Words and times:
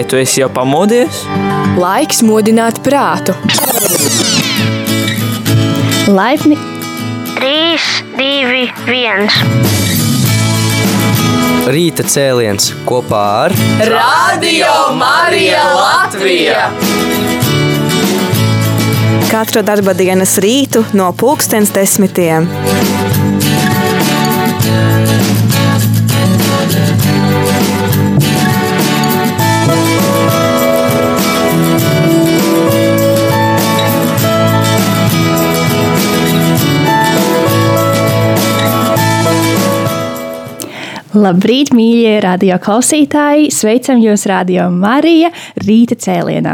Vai 0.00 0.06
tu 0.08 0.16
esi 0.16 0.40
jau 0.40 0.46
pamodies? 0.48 1.18
Laiks 1.76 2.22
modināt 2.24 2.78
prātu. 2.80 3.34
Laipni 6.08 6.56
3, 7.36 7.82
2, 8.16 8.62
1. 8.88 9.28
Rīta 11.76 12.08
cēliens 12.14 12.70
kopā 12.88 13.26
ar 13.42 13.52
Radio 13.92 14.72
Marija 14.96 15.68
Latvija! 15.68 16.64
Katru 19.28 19.60
darba 19.68 19.92
dienas 20.00 20.38
rītu 20.40 20.80
no 20.96 21.12
pulkstens 21.12 21.76
desmitiem. 21.76 22.48
Labrīt, 41.10 41.72
mīļie 41.74 42.20
radio 42.22 42.54
klausītāji! 42.62 43.48
Sveicam 43.50 43.98
jūs, 43.98 44.28
Radio 44.30 44.68
Marija, 44.70 45.32
rīta 45.58 45.96
cēlienā. 45.98 46.52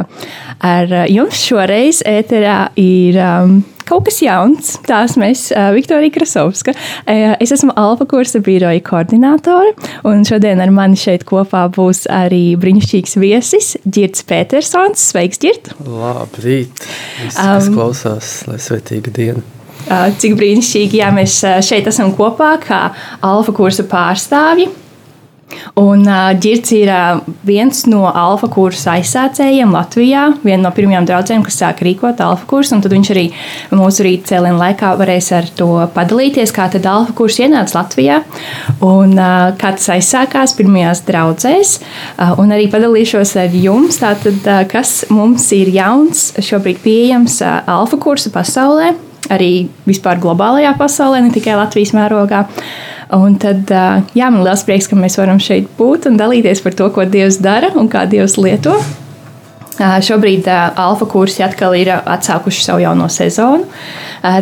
Ar 0.64 0.92
uh, 0.94 1.02
jums 1.12 1.42
šoreiz 1.44 1.98
ēterā 2.08 2.70
ir 2.80 3.18
um, 3.20 3.58
kaut 3.84 4.06
kas 4.08 4.22
jauns. 4.24 4.70
Tās 4.88 5.18
mēs, 5.20 5.50
uh, 5.52 5.68
Viktorija 5.76 6.14
Krasovska. 6.14 6.72
Uh, 6.72 7.34
es 7.36 7.52
esmu 7.52 7.74
Alfa 7.76 8.06
kursa 8.08 8.40
biroja 8.40 8.80
koordinātore, 8.86 9.74
un 10.08 10.24
šodien 10.24 10.62
ar 10.64 10.72
mani 10.72 10.96
šeit 11.00 11.26
kopā 11.28 11.66
būs 11.76 12.06
arī 12.08 12.56
brīnišķīgs 12.62 13.18
viesis 13.20 13.74
Girts 13.84 14.24
Petersons. 14.24 15.04
Sveiks, 15.10 15.42
Girt! 15.44 15.74
Labrīt! 15.84 16.80
Visi, 17.20 17.36
kas 17.36 17.68
um, 17.68 17.76
klausās, 17.76 18.38
lai 18.48 18.56
svētīga 18.62 19.12
diena! 19.20 19.44
Cik 19.86 20.34
brīnišķīgi, 20.38 20.98
ja 21.02 21.12
mēs 21.14 21.38
šeit 21.66 21.86
esam 21.86 22.10
kopā, 22.16 22.56
kā 22.62 22.80
alfa 23.26 23.54
kursa 23.54 23.86
pārstāvji. 23.86 24.72
Un 25.78 26.02
Girts 26.42 26.72
ir 26.74 26.88
uh, 26.90 27.20
viens 27.46 27.84
no 27.86 28.06
alfa 28.08 28.48
kursa 28.50 28.96
aizsācējiem 28.96 29.70
Latvijā, 29.74 30.24
viena 30.42 30.64
no 30.64 30.72
pirmajām 30.74 31.06
draudzēm, 31.06 31.44
kas 31.46 31.60
sāka 31.60 31.86
rīkot 31.86 32.20
alfa 32.24 32.48
kursu. 32.50 32.80
Tad 32.82 32.94
viņš 32.96 33.10
arī 33.14 33.26
mūsu 33.76 34.06
rīta 34.08 34.32
cēlienu 34.32 34.58
laikā 34.58 34.94
varēs 34.98 35.30
ar 35.36 35.48
to 35.58 35.70
padalīties, 35.94 36.54
kā 36.56 36.66
tad 36.72 36.88
alfa 36.90 37.14
kurs 37.16 37.38
ienāca 37.38 37.78
Latvijā 37.78 38.20
un 38.84 39.14
kā 39.60 39.74
tas 39.78 39.88
aizsākās 39.94 40.56
pirmajās 40.58 41.04
draudzēs. 41.06 41.78
Un 42.42 42.54
arī 42.56 42.66
padalīšos 42.72 43.36
ar 43.44 43.54
jums, 43.54 44.02
tātad, 44.02 44.42
kas 44.72 45.04
mums 45.14 45.46
ir 45.54 45.70
jauns, 45.76 46.32
šobrīd 46.42 46.82
pieejams 46.82 47.38
alfa 47.46 48.00
kursa 48.02 48.34
pasaulē 48.34 48.96
arī 49.32 49.68
vispār 49.86 50.20
globālajā 50.22 50.74
pasaulē, 50.78 51.22
ne 51.24 51.32
tikai 51.34 51.56
Latvijas 51.58 51.94
mērogā. 51.96 52.44
Un 53.16 53.36
tad, 53.38 53.70
jā, 54.18 54.28
man 54.34 54.42
liels 54.42 54.64
prieks, 54.66 54.88
ka 54.90 54.98
mēs 54.98 55.18
varam 55.20 55.38
šeit 55.42 55.68
būt 55.78 56.08
un 56.10 56.16
dalīties 56.18 56.62
par 56.64 56.74
to, 56.74 56.90
ko 56.90 57.06
Dievs 57.06 57.38
dara 57.38 57.70
un 57.78 57.90
kā 57.90 58.02
Dievs 58.10 58.34
lieto. 58.40 58.74
Šobrīd 59.76 60.46
alfa 60.48 61.04
kursi 61.04 61.42
atkal 61.44 61.74
ir 61.76 61.90
atsākuši 61.92 62.62
savu 62.64 62.80
jauno 62.80 63.10
sezonu. 63.12 63.66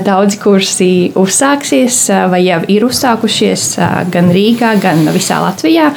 Daudzi 0.07 0.39
kursi 0.39 0.91
uzsāksies 1.19 1.97
vai 2.31 2.45
jau 2.45 2.61
ir 2.71 2.87
uzsākušies 2.87 3.65
gan 4.15 4.31
Rīgā, 4.33 4.77
gan 4.81 5.03
visā 5.11 5.41
Latvijā. 5.43 5.91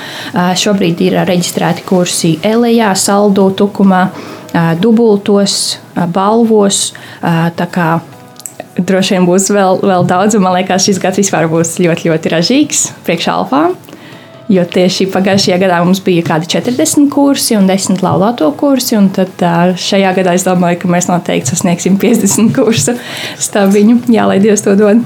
Šobrīd 0.57 1.05
ir 1.05 1.19
reģistrēti 1.29 1.85
kursi 1.85 2.33
Elijā, 2.41 2.89
Saldū, 2.97 3.51
Tukumā, 3.61 4.07
Dubultos, 4.81 5.77
Balvos. 5.93 6.81
Tā 7.21 7.69
kā 7.69 7.91
droši 8.77 9.17
vien 9.17 9.27
būs 9.27 9.49
vēl, 9.53 9.81
vēl 9.85 10.07
daudz, 10.09 10.37
un 10.37 10.45
man 10.45 10.57
liekas, 10.57 10.85
šis 10.87 11.01
gads 11.01 11.21
vispār 11.21 11.49
būs 11.51 11.77
ļoti, 11.81 12.11
ļoti 12.11 12.33
ražīgs 12.33 12.87
priekš 13.07 13.29
alfām. 13.33 13.77
Jo 14.47 14.63
tieši 14.63 15.09
pagājušajā 15.11 15.57
gadā 15.59 15.81
mums 15.83 15.99
bija 16.05 16.23
kādi 16.29 16.47
40 16.53 17.09
kursi 17.11 17.57
un 17.59 17.65
10 17.67 17.99
laulāto 17.99 18.47
kursi. 18.55 18.95
Tad 19.17 19.43
šajā 19.83 20.13
gadā 20.15 20.37
es 20.37 20.45
domāju, 20.47 20.79
ka 20.83 20.91
mēs 20.93 21.09
noteikti 21.11 21.51
sasniegsim 21.51 21.97
50 21.99 22.53
kursu 22.55 22.95
stabiņu. 23.43 24.05
Jā, 24.13 24.23
lai 24.29 24.39
Dievs 24.39 24.63
to 24.63 24.77
dod. 24.79 25.03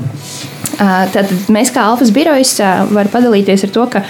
Tātad 0.82 1.30
mēs 1.54 1.70
kā 1.74 1.84
Alfas 1.92 2.10
birojas 2.14 2.56
varam 2.90 3.12
padalīties 3.14 3.68
ar 3.68 3.74
to, 3.76 3.84
ka 3.94 4.02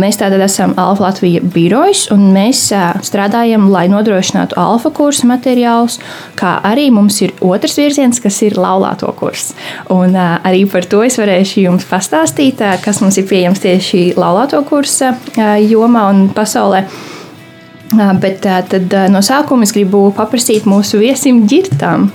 mēs 0.00 0.18
tātad 0.20 0.42
esam 0.44 0.74
Alfa 0.80 1.06
Latvija 1.06 1.40
birojas 1.54 2.04
un 2.12 2.26
mēs 2.34 2.66
strādājam, 3.06 3.70
lai 3.72 3.86
nodrošinātu 3.92 4.58
Alfa 4.60 4.92
kursu 4.92 5.30
materiālus, 5.30 5.98
kā 6.36 6.58
arī 6.68 6.90
mums 6.92 7.22
ir 7.24 7.32
otrs 7.40 7.78
virziens, 7.80 8.20
kas 8.20 8.42
ir 8.44 8.58
laulāto 8.60 9.08
kurs. 9.16 9.54
Un 9.94 10.18
arī 10.18 10.66
par 10.70 10.84
to 10.84 11.00
es 11.06 11.16
varēšu 11.20 11.64
jums 11.64 11.88
pastāstīt, 11.88 12.60
kas 12.84 13.00
mums 13.00 13.16
ir 13.22 13.28
pieejams 13.30 13.64
tieši 13.64 14.04
laulāto 14.20 14.60
kursa 14.68 15.14
jomā 15.64 16.06
un 16.12 16.28
pasaulē. 16.36 16.84
Bet 17.92 18.40
tad 18.42 18.94
no 19.12 19.20
sākuma 19.24 19.66
es 19.66 19.72
gribu 19.74 20.06
paprasīt 20.16 20.64
mūsu 20.68 21.00
viesim 21.02 21.42
Girtam. 21.48 22.08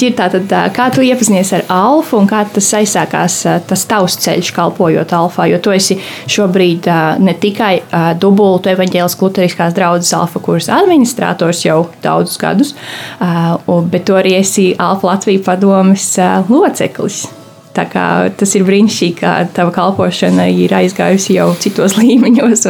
Girtā, 0.00 0.30
tad, 0.32 0.54
kā 0.72 0.88
tu 0.94 1.04
iepazinies 1.04 1.52
ar 1.58 1.66
alfa 1.72 2.16
un 2.16 2.28
kā 2.30 2.40
tas 2.54 2.70
aizsākās, 2.80 3.36
tas 3.68 3.84
tavs 3.90 4.16
ceļš 4.24 4.52
kalpojot 4.56 5.12
alfā? 5.12 5.48
Jo 5.52 5.60
tu 5.60 5.74
esi 5.76 5.98
šobrīd 6.30 6.88
ne 7.20 7.36
tikai 7.40 7.74
dubultu 8.20 8.72
evaņģēlas 8.72 9.18
kluteriskās 9.20 9.76
draudzes 9.76 10.16
alfa 10.16 10.40
kursa 10.44 10.80
administrators 10.80 11.64
jau 11.66 11.82
daudzus 12.04 12.40
gadus, 12.40 12.74
bet 13.20 14.08
tu 14.08 14.16
arī 14.16 14.38
esi 14.40 14.70
alfa 14.80 15.12
Latvijas 15.12 15.44
padomes 15.44 16.12
loceklis. 16.48 17.26
Tas 17.74 18.54
ir 18.54 18.66
brīnišķīgi, 18.68 19.16
ka 19.18 19.34
tava 19.56 19.74
kalpošana 19.74 20.46
ir 20.52 20.74
aizgājusi 20.76 21.38
jau 21.38 21.50
citos 21.60 21.96
līmeņos. 22.00 22.68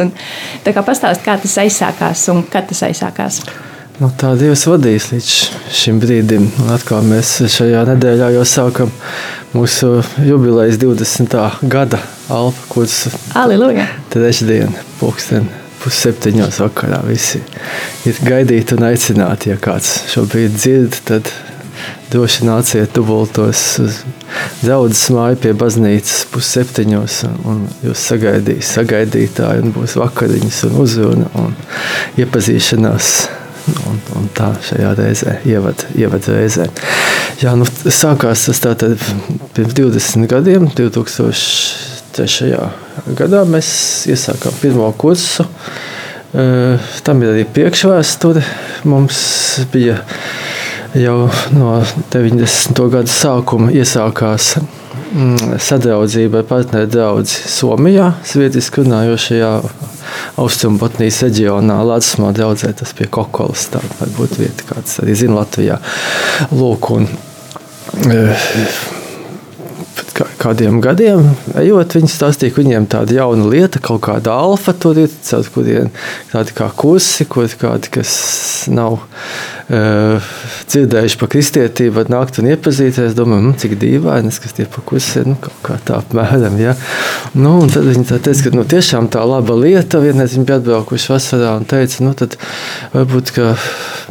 Pastāst, 0.65 1.23
kā 1.25 1.37
tas 1.41 1.55
aizsākās 1.65 2.27
un 2.33 2.43
kad 2.51 2.69
tas 2.71 2.83
aizsākās. 2.89 3.43
Nu, 3.95 4.09
tā 4.11 4.33
Dievs 4.35 4.65
vadīs 4.67 5.05
līdz 5.13 5.29
šim 5.71 6.01
brīdim. 6.03 6.49
Un 6.65 6.71
atkal 6.75 7.05
mēs 7.07 7.37
šajā 7.53 7.85
nedēļā 7.93 8.33
jau 8.35 8.43
sākam 8.49 8.91
mūsu 9.55 10.01
jubilejas 10.25 10.81
20. 10.81 11.37
gada 11.71 12.01
alfa 12.27 12.65
kursu. 12.73 13.13
Aleluja! 13.39 13.87
Trešdien, 14.11 14.75
pulksten 14.99 15.47
pusseptiņos 15.85 16.59
vakarā 16.65 16.99
visi 17.05 17.39
ir 18.09 18.19
gaidīti 18.25 18.75
un 18.75 18.89
aicināti. 18.89 19.53
Ja 19.53 19.59
kāds 19.61 19.93
šobrīd 20.11 20.57
dzird, 20.57 20.99
tad 21.07 21.31
droši 22.11 22.49
nāciet 22.49 22.95
dubultos 22.97 23.63
uz 23.83 24.01
draudzes 24.65 25.07
māju 25.13 25.37
pie 25.43 25.53
baznīcas 25.57 26.25
pusseptiņos, 26.33 27.21
un 27.47 27.63
jūs 27.85 28.03
sagaidīs 28.11 28.73
sagaidītāji, 28.75 29.63
un 29.63 29.73
būs 29.75 29.95
vakariņas 30.01 30.61
un 30.69 30.77
uzruna 30.83 31.31
un 31.41 31.55
iepazīšanās. 32.21 33.15
Un, 33.89 33.97
un 34.13 34.27
tā 34.37 34.51
šajā 34.61 34.91
reizē, 34.99 35.31
ievad, 35.49 35.87
ievad 35.97 36.27
reizē. 36.29 36.67
Jā, 37.41 37.55
nu, 37.57 37.65
sākās 37.65 38.43
tas 38.45 38.61
tātad 38.61 39.01
pirms 39.55 39.73
20 39.73 40.29
gadiem, 40.29 40.67
2003. 40.77 42.51
gadā 43.17 43.41
mēs 43.49 43.69
iesākām 44.13 44.53
pirmo 44.61 44.91
kursu. 45.01 45.47
Tam 46.35 47.23
ir 47.23 47.31
arī 47.31 47.47
priekšvēsture. 47.57 48.43
Mums 48.91 49.17
bija 49.73 49.97
jau 50.95 51.29
no 51.55 51.71
90. 52.13 52.79
gada 52.91 53.11
sākuma 53.11 53.71
iesākās 53.75 54.55
mm, 54.59 55.57
sadraudzība 55.61 56.41
ar 56.41 56.47
partneru 56.49 56.89
draugu 56.91 57.27
Somijā, 57.27 58.13
Zviedriski 58.27 58.83
runājošajā 58.83 59.51
Austrumbotnijas 60.41 61.21
reģionā, 61.25 61.77
Latvijā 61.87 62.31
draudzē, 62.35 62.71
tas 62.79 62.93
pie 62.95 63.07
Kokolas. 63.11 63.67
Tā 63.73 63.81
varbūt 63.99 64.39
vieta, 64.39 64.67
kāds 64.69 64.99
arī 65.03 65.15
zina 65.17 65.41
Latvijā. 65.41 65.79
Lūk, 66.55 66.91
un, 66.95 67.09
kādiem 70.15 70.79
gadiem, 70.83 71.25
ejot, 71.59 71.95
viņi 71.97 72.09
stāstīja, 72.11 72.53
ka 72.53 72.61
viņiem 72.61 72.87
tāda 72.91 73.17
jauna 73.17 73.49
lieta, 73.51 73.81
kaut 73.83 74.03
kāda 74.05 74.35
alfa 74.45 74.71
tur 74.71 74.99
ir, 75.01 75.11
caur 75.27 75.47
kuriem 75.51 75.89
tādi 76.31 76.55
kā 76.55 76.69
kursi, 76.77 77.27
kur 77.27 77.49
kādi, 77.59 77.91
kas 77.97 78.13
nav 78.71 79.01
uh, 79.01 80.29
dzirdējuši 80.71 81.19
par 81.19 81.31
kristietību, 81.33 81.95
var 81.99 82.11
nākt 82.13 82.39
un 82.39 82.49
iepazīties. 82.53 83.17
Domāju, 83.17 83.49
mm, 83.49 83.57
cik 83.61 83.75
dīvaini, 83.81 84.31
kas 84.43 84.55
tie 84.55 84.67
pa 84.71 84.83
kursiem, 84.87 85.33
nu, 85.33 85.39
kaut 85.43 85.59
kā 85.65 85.79
tā 85.87 85.99
apmēram, 85.99 86.55
ja. 86.63 86.77
Nu, 87.35 87.57
un 87.65 87.73
tad 87.73 87.87
viņi 87.89 88.07
tā 88.11 88.21
teica, 88.23 88.47
ka 88.47 88.55
nu, 88.55 88.65
tiešām 88.75 89.11
tā 89.11 89.25
laba 89.27 89.57
lieta, 89.59 90.03
vienreiz 90.03 90.37
viņi 90.37 90.47
bija 90.47 90.61
atbraukuši 90.61 91.11
vasarā 91.11 91.57
un 91.59 91.67
teica, 91.69 92.03
nu, 92.07 92.15
tad 92.17 92.39
varbūt, 92.95 93.35
ka 93.35 93.51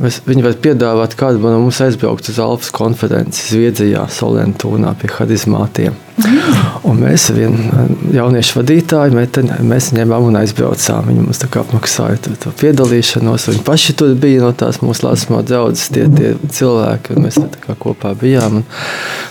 mēs, 0.02 0.20
viņi 0.26 0.46
var 0.46 0.56
piedāvāt 0.64 1.17
kādu 1.19 1.43
no 1.44 1.61
mums 1.67 1.81
aizbraukt 1.85 2.31
uz 2.32 2.41
Alfas 2.43 2.73
konferenci 2.75 3.44
Zviedrijā, 3.52 4.06
Solentūnā 4.11 4.94
pie 5.00 5.12
harizmātiem. 5.14 5.99
Un 6.14 7.00
mēs 7.02 7.25
vienu 7.34 7.87
jauniešu 8.14 8.61
vadītāju 8.61 9.16
meteni, 9.16 9.56
mēs 9.66 9.88
ņēmām 9.96 10.28
un 10.28 10.38
aizbraucām. 10.38 11.08
Viņi 11.11 11.25
mums 11.25 11.40
apmaksāja 11.43 12.20
to, 12.22 12.34
to 12.38 12.52
piedalīšanos. 12.61 13.49
Viņi 13.50 13.62
paši 13.66 13.96
tur 13.99 14.12
bija 14.20 14.44
no 14.44 14.52
tās 14.55 14.78
mūsu 14.84 15.08
lasmā 15.08 15.40
draudzes 15.46 15.90
tie, 15.94 16.05
tie 16.14 16.34
cilvēki, 16.55 17.16
un 17.16 17.26
mēs 17.26 17.40
tā 17.40 17.75
kopā 17.81 18.12
bijām. 18.20 18.61
Un, 18.61 18.66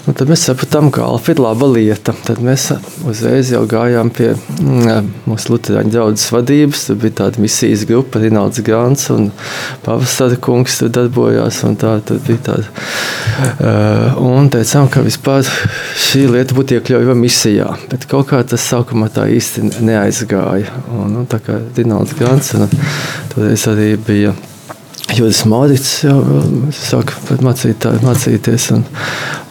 un 0.09 0.17
tad 0.19 0.31
mēs 0.31 0.43
sapratām, 0.49 0.89
ka 0.91 1.05
alfa 1.07 1.31
ir 1.31 1.39
laba 1.45 1.69
lieta. 1.71 2.15
Tad 2.27 2.41
mēs 2.43 2.67
uzreiz 3.07 3.53
jau 3.53 3.63
gājām 3.69 4.11
pie 4.11 4.33
mm, 4.33 5.13
mūsu 5.29 5.55
luterāņu 5.55 5.95
draudzes 5.95 6.35
vadības. 6.35 6.83
Tur 6.89 6.99
bija 7.05 7.19
tāda 7.23 7.43
misijas 7.43 7.87
grupa, 7.87 8.19
Rinalds 8.23 8.59
Grants 8.65 9.07
un 9.15 9.31
Pavasara 9.87 10.35
kungs 10.35 10.81
tur 10.81 10.91
darbojās. 10.99 11.63
Un 11.63 11.79
tā, 11.79 11.95
tad 12.03 12.27
bija 12.27 12.43
tāda. 12.51 12.67
Uh, 13.53 14.19
un 14.19 14.51
teicām, 14.51 14.91
ka 14.91 15.01
vispār 15.05 15.47
šī 16.09 16.27
lieta 16.35 16.53
būtu 16.53 16.72
iekļaujama 16.77 17.17
misijā, 17.19 17.67
bet 17.91 18.07
kaut 18.11 18.29
kā 18.31 18.41
tas 18.47 18.63
sākumā 18.71 19.09
tā 19.13 19.27
īsti 19.31 19.67
neaizgāja. 19.83 20.71
Un, 20.93 21.13
nu, 21.17 21.27
tā 21.29 21.39
kā 21.43 21.59
Dināls 21.75 22.15
Grants, 22.19 22.53
un 22.57 22.67
toreiz 23.33 23.67
arī 23.71 23.93
bija 23.99 24.33
Jūras 25.13 25.43
Morits 25.45 25.89
jau 26.01 26.15
sāka 26.73 27.37
mācīt, 27.45 27.85
mācīties. 28.01 28.69
Un, 28.73 28.85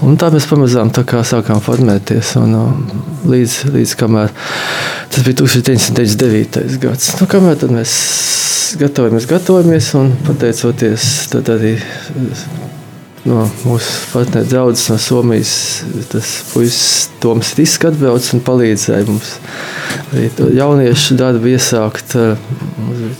un 0.02 0.16
tā 0.18 0.32
mēs 0.34 0.48
pamazām 0.50 0.90
tā 0.94 1.04
kā 1.06 1.20
sākām 1.26 1.60
formēties. 1.62 2.34
Un, 2.40 2.56
līdz, 3.30 3.58
līdz 3.74 3.94
kamēr 4.00 4.32
tas 5.12 5.26
bija 5.26 5.38
1999. 5.44 6.80
gads. 6.82 7.12
Nu, 7.20 7.28
kamēr 7.30 7.62
mēs 7.70 7.94
gatavojamies, 8.80 9.28
gatavojamies 9.30 9.92
un 10.00 10.14
pateicoties 10.26 11.08
arī 11.38 11.76
no 13.28 13.44
mūsu 13.62 14.10
partneru 14.12 14.48
draugs 14.50 14.88
no 14.90 14.98
Somijas. 15.00 15.54
Tas 16.12 16.32
puisis 16.52 17.10
Toms 17.22 17.54
Riska 17.58 17.92
atbrauc 17.92 18.28
un 18.34 18.42
palīdzēja 18.46 19.06
mums 19.08 19.36
arī 20.12 20.30
jauniešu 20.58 21.18
darbu 21.20 21.52
iesākt. 21.54 22.16
Mums 22.16 22.18
bija 22.18 22.61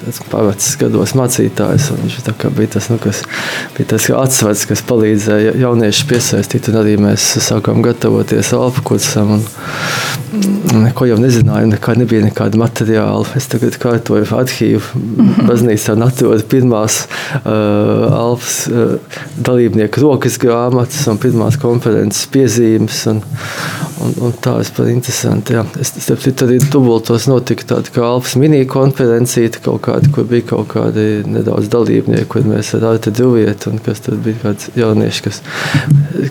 tāds 0.03 0.21
pavacis 0.31 0.77
gados 0.81 1.15
mācītājs, 1.19 1.91
viņš 1.99 2.19
bija 2.57 2.73
tas, 2.77 2.89
nu, 2.93 2.99
kas 3.03 3.23
bija 3.77 3.93
tas 3.95 4.09
atsvars, 4.23 4.67
kas 4.71 4.85
palīdzēja 4.89 5.57
jauniešu 5.63 6.09
piesaistīt, 6.11 6.71
arī 6.73 6.99
mēs 7.01 7.33
sākām 7.45 7.83
gatavoties 7.85 8.55
alfa 8.59 8.85
kursam. 8.87 9.39
Un, 9.39 9.47
Neko 10.73 11.05
jau 11.05 11.19
nezināju, 11.21 11.69
nekā 11.69 11.93
nebija 12.01 12.23
nekāda 12.25 12.57
materiāla. 12.57 13.27
Es 13.37 13.45
tagad 13.53 13.75
kārtoju 13.81 14.25
arhīvu 14.39 15.03
baznīcā 15.45 15.97
un 15.99 16.07
atrodu 16.07 16.47
pirmās 16.49 17.03
uh, 17.43 18.07
alfas 18.17 18.57
uh, 18.71 19.19
dalībnieku 19.37 20.01
rokas 20.01 20.39
grāmatas 20.41 21.05
un 21.13 21.21
pirmās 21.21 21.59
konferences 21.61 22.25
piezīmes. 22.33 23.03
Un, 23.13 23.21
un, 24.03 24.15
un 24.29 24.35
tā 24.43 24.57
ir 24.63 24.73
par 24.77 24.89
interesanti. 24.89 25.59
Jā. 25.59 25.67
Es 25.83 25.93
starp 25.99 26.25
citu 26.25 26.49
arī 26.49 26.59
dubultos 26.65 27.29
notika 27.29 27.69
tāda 27.75 27.93
kā 27.93 28.07
alfas 28.07 28.39
mini 28.41 28.65
konferencija, 28.71 29.53
kaut 29.73 29.83
kāda, 29.87 30.11
kur 30.13 30.27
bija 30.29 30.45
kaut 30.53 30.69
kādi 30.73 31.07
nedaudz 31.29 31.71
dalībnieki, 31.73 32.29
kur 32.33 32.45
mēs 32.47 32.75
ar 32.77 32.85
Arti 32.93 33.13
Duvietu 33.17 33.73
un 33.73 33.81
kas 33.85 34.05
tad 34.05 34.21
bija 34.25 34.41
kāds 34.43 34.69
jaunieši, 34.77 35.25
kas, 35.25 35.41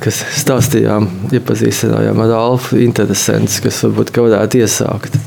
kas 0.04 0.22
stāstījām, 0.44 1.10
iepazīstinājām 1.34 2.22
ar 2.26 2.36
alfu 2.38 2.82
interesants, 2.84 3.60
kas 3.64 3.82
varbūt 3.88 4.14
kaut 4.16 4.30
varētu 4.30 4.62
iesākt. 4.62 5.18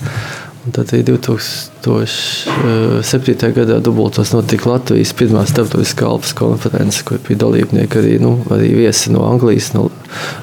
Tad 0.73 0.89
2007. 0.89 3.53
gadā 3.53 3.77
dubultos 3.85 4.31
notika 4.33 4.71
Latvijas 4.71 5.11
pirmā 5.13 5.43
starptautiskā 5.45 6.07
Alpas 6.09 6.33
konference, 6.39 7.03
kur 7.05 7.19
bija 7.27 7.37
dalībnieki 7.43 7.99
arī, 8.01 8.15
nu, 8.23 8.31
arī 8.49 8.71
viesi 8.79 9.13
no 9.13 9.27
Anglijas, 9.29 9.75
no 9.75 9.91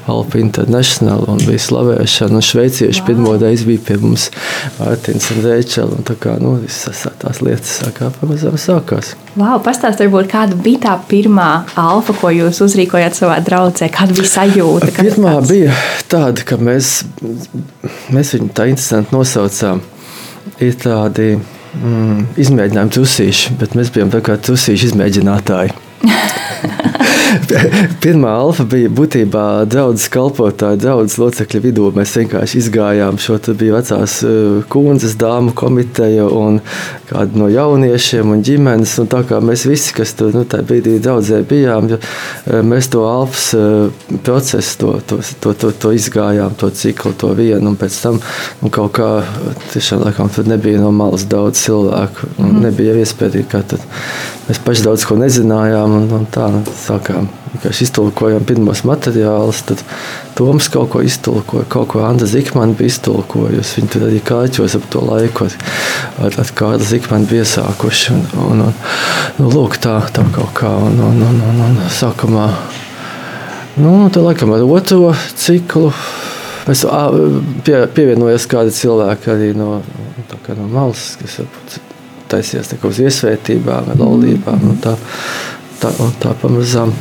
Alpa 0.06 0.38
International 0.38 1.26
un 1.26 1.42
bija 1.42 1.58
slavēšana. 1.66 2.38
Un 2.38 2.42
šveicieši 2.46 3.02
pirmo 3.08 3.34
reizi 3.42 3.66
bija 3.66 3.82
pie 3.88 3.98
mums 4.04 4.30
Mārtiņš 4.78 5.26
un 5.34 5.40
Reičela. 5.48 5.98
Un 5.98 6.06
tā 6.06 6.14
kā 6.22 6.38
nu, 6.38 6.54
visas 6.62 7.02
tās 7.24 7.42
lietas 7.42 7.82
sākā 7.82 8.14
pamazām 8.20 8.54
sākās. 8.62 9.18
Wow, 9.34 9.58
pastāstiet, 9.66 10.06
varbūt 10.06 10.30
kāda 10.36 10.54
bija 10.60 10.84
tā 10.84 10.94
pirmā 11.10 11.66
alfa, 11.82 12.14
ko 12.20 12.30
jūs 12.36 12.62
uzrīkojāt 12.68 13.14
savā 13.18 13.40
draudzē? 13.48 13.90
Kāda 13.90 14.14
bija 14.20 14.30
sajūta? 14.36 14.92
Pirmā 15.00 15.34
bija 15.50 15.74
tāda, 16.14 16.46
ka 16.46 16.62
mēs, 16.62 17.02
mēs 18.14 18.38
viņu 18.38 18.50
tā 18.54 18.70
interesanti 18.70 19.18
nosaucām 19.18 19.82
ir 20.64 20.78
tādi 20.82 21.34
mm, 21.38 22.24
izmēģinājumi 22.42 22.96
trusīši, 22.98 23.58
bet 23.62 23.78
mēs 23.80 23.94
bijām 23.96 24.14
tā 24.14 24.24
kā 24.26 24.38
trusīši 24.42 24.92
izmēģinātāji. 24.92 25.78
Pirmā 28.04 28.32
alfa 28.42 28.66
bija 28.68 28.90
būtībā 28.92 29.44
draudzes 29.70 30.10
kalpotāja, 30.12 30.80
draudzes 30.80 31.18
locekļu 31.22 31.62
vidū. 31.64 31.88
Mēs 31.96 32.14
vienkārši 32.18 32.60
izgājām 32.60 33.20
šo 33.22 33.38
te 33.44 33.56
bija 33.58 33.78
vecās 33.78 34.18
eh, 34.28 34.62
kundzes 34.72 35.16
dāmu 35.20 35.54
komiteja 35.58 36.28
un 36.28 36.60
kādi 37.10 37.40
no 37.40 37.48
jauniešiem 37.52 38.34
un 38.36 38.44
ģimenes. 38.46 38.98
Un 39.04 39.10
tā 39.12 39.24
kā 39.28 39.40
mēs 39.44 39.66
visi, 39.70 39.94
kas 39.96 40.16
tur 40.20 40.36
nu, 40.36 40.44
tajā 40.50 40.68
brīdī 40.68 40.98
draudzē 41.04 41.42
bijām, 41.48 41.92
eh, 41.94 42.60
mēs 42.68 42.92
to 42.92 43.06
alfas 43.08 43.52
eh, 43.58 44.18
procesu, 44.26 44.78
to, 44.82 44.92
to, 45.08 45.22
to, 45.44 45.56
to, 45.64 45.72
to 45.86 45.94
izgājām, 45.96 46.58
to 46.60 46.72
ciklu, 46.76 47.14
to 47.16 47.32
vienu. 47.38 47.64
Un 47.72 47.80
pēc 47.80 48.02
tam 48.04 48.20
nu, 48.62 48.74
kaut 48.74 48.96
kā 49.00 49.12
tiešām 49.72 50.04
laikam 50.08 50.32
tur 50.34 50.50
nebija 50.52 50.84
no 50.84 50.92
malas 50.96 51.28
daudz 51.32 51.64
cilvēku. 51.64 52.34
Mm. 52.38 52.62
Nebija 52.68 53.00
iespēja, 53.00 53.46
ka 53.52 53.64
tad 53.74 53.88
mēs 54.52 54.60
paši 54.66 54.84
daudz 54.84 55.06
ko 55.08 55.16
nezinājām 55.16 55.94
un, 55.96 56.10
un 56.18 56.26
tā 56.28 56.50
nu, 56.52 56.60
sākām 56.76 57.30
vienkārši 57.54 57.86
iztulkojam 57.88 58.44
pirmos 58.48 58.84
materiālus. 58.88 59.62
Tad 59.68 59.84
Toms 60.36 60.68
kaut 60.72 60.90
ko 60.92 61.04
iztulkoja, 61.06 61.68
kaut 61.72 61.92
ko 61.94 62.02
Anna 62.04 62.28
Zikmana 62.28 62.76
bija 62.76 62.92
iztulkojusi. 62.92 63.78
Viņi 63.80 63.92
tur 63.94 64.06
arī 64.08 64.20
kāķos 64.28 64.76
ap 64.80 64.88
to 64.92 65.04
laiku 65.08 65.48
ar, 65.48 65.56
ar 66.44 66.52
kādu 66.58 66.88
Zikmanu 66.88 67.30
bija 67.30 67.46
iesākuši. 67.46 68.16
Un, 68.16 68.26
un, 68.48 68.64
un, 68.68 68.74
nu, 69.40 69.52
lūk, 69.54 69.78
tā, 69.84 70.00
tā 70.12 70.26
kaut 70.36 70.52
kā. 70.58 70.72
Un, 70.90 71.00
un, 71.12 71.22
un, 71.30 71.40
un, 71.52 71.62
un, 71.70 71.80
sākumā, 71.96 72.50
nu, 73.80 73.94
tā 74.12 74.26
laikam 74.26 74.56
ar 74.58 74.66
otro 74.68 75.14
ciklu. 75.36 75.94
Es 76.72 76.84
pie, 77.66 77.78
pievienojos 77.96 78.46
kādi 78.52 78.76
cilvēki 78.76 79.32
arī 79.34 79.54
no, 79.58 79.80
no 79.82 80.68
malas, 80.72 81.16
kas 81.22 81.40
taisījās 82.32 82.74
uz 82.88 83.02
iesvētībām, 83.06 83.92
laulībām. 84.00 84.64
Mm. 84.64 84.80
Tā, 84.84 84.96
tā, 85.82 85.92
tā 86.24 86.34
pamazām, 86.42 86.94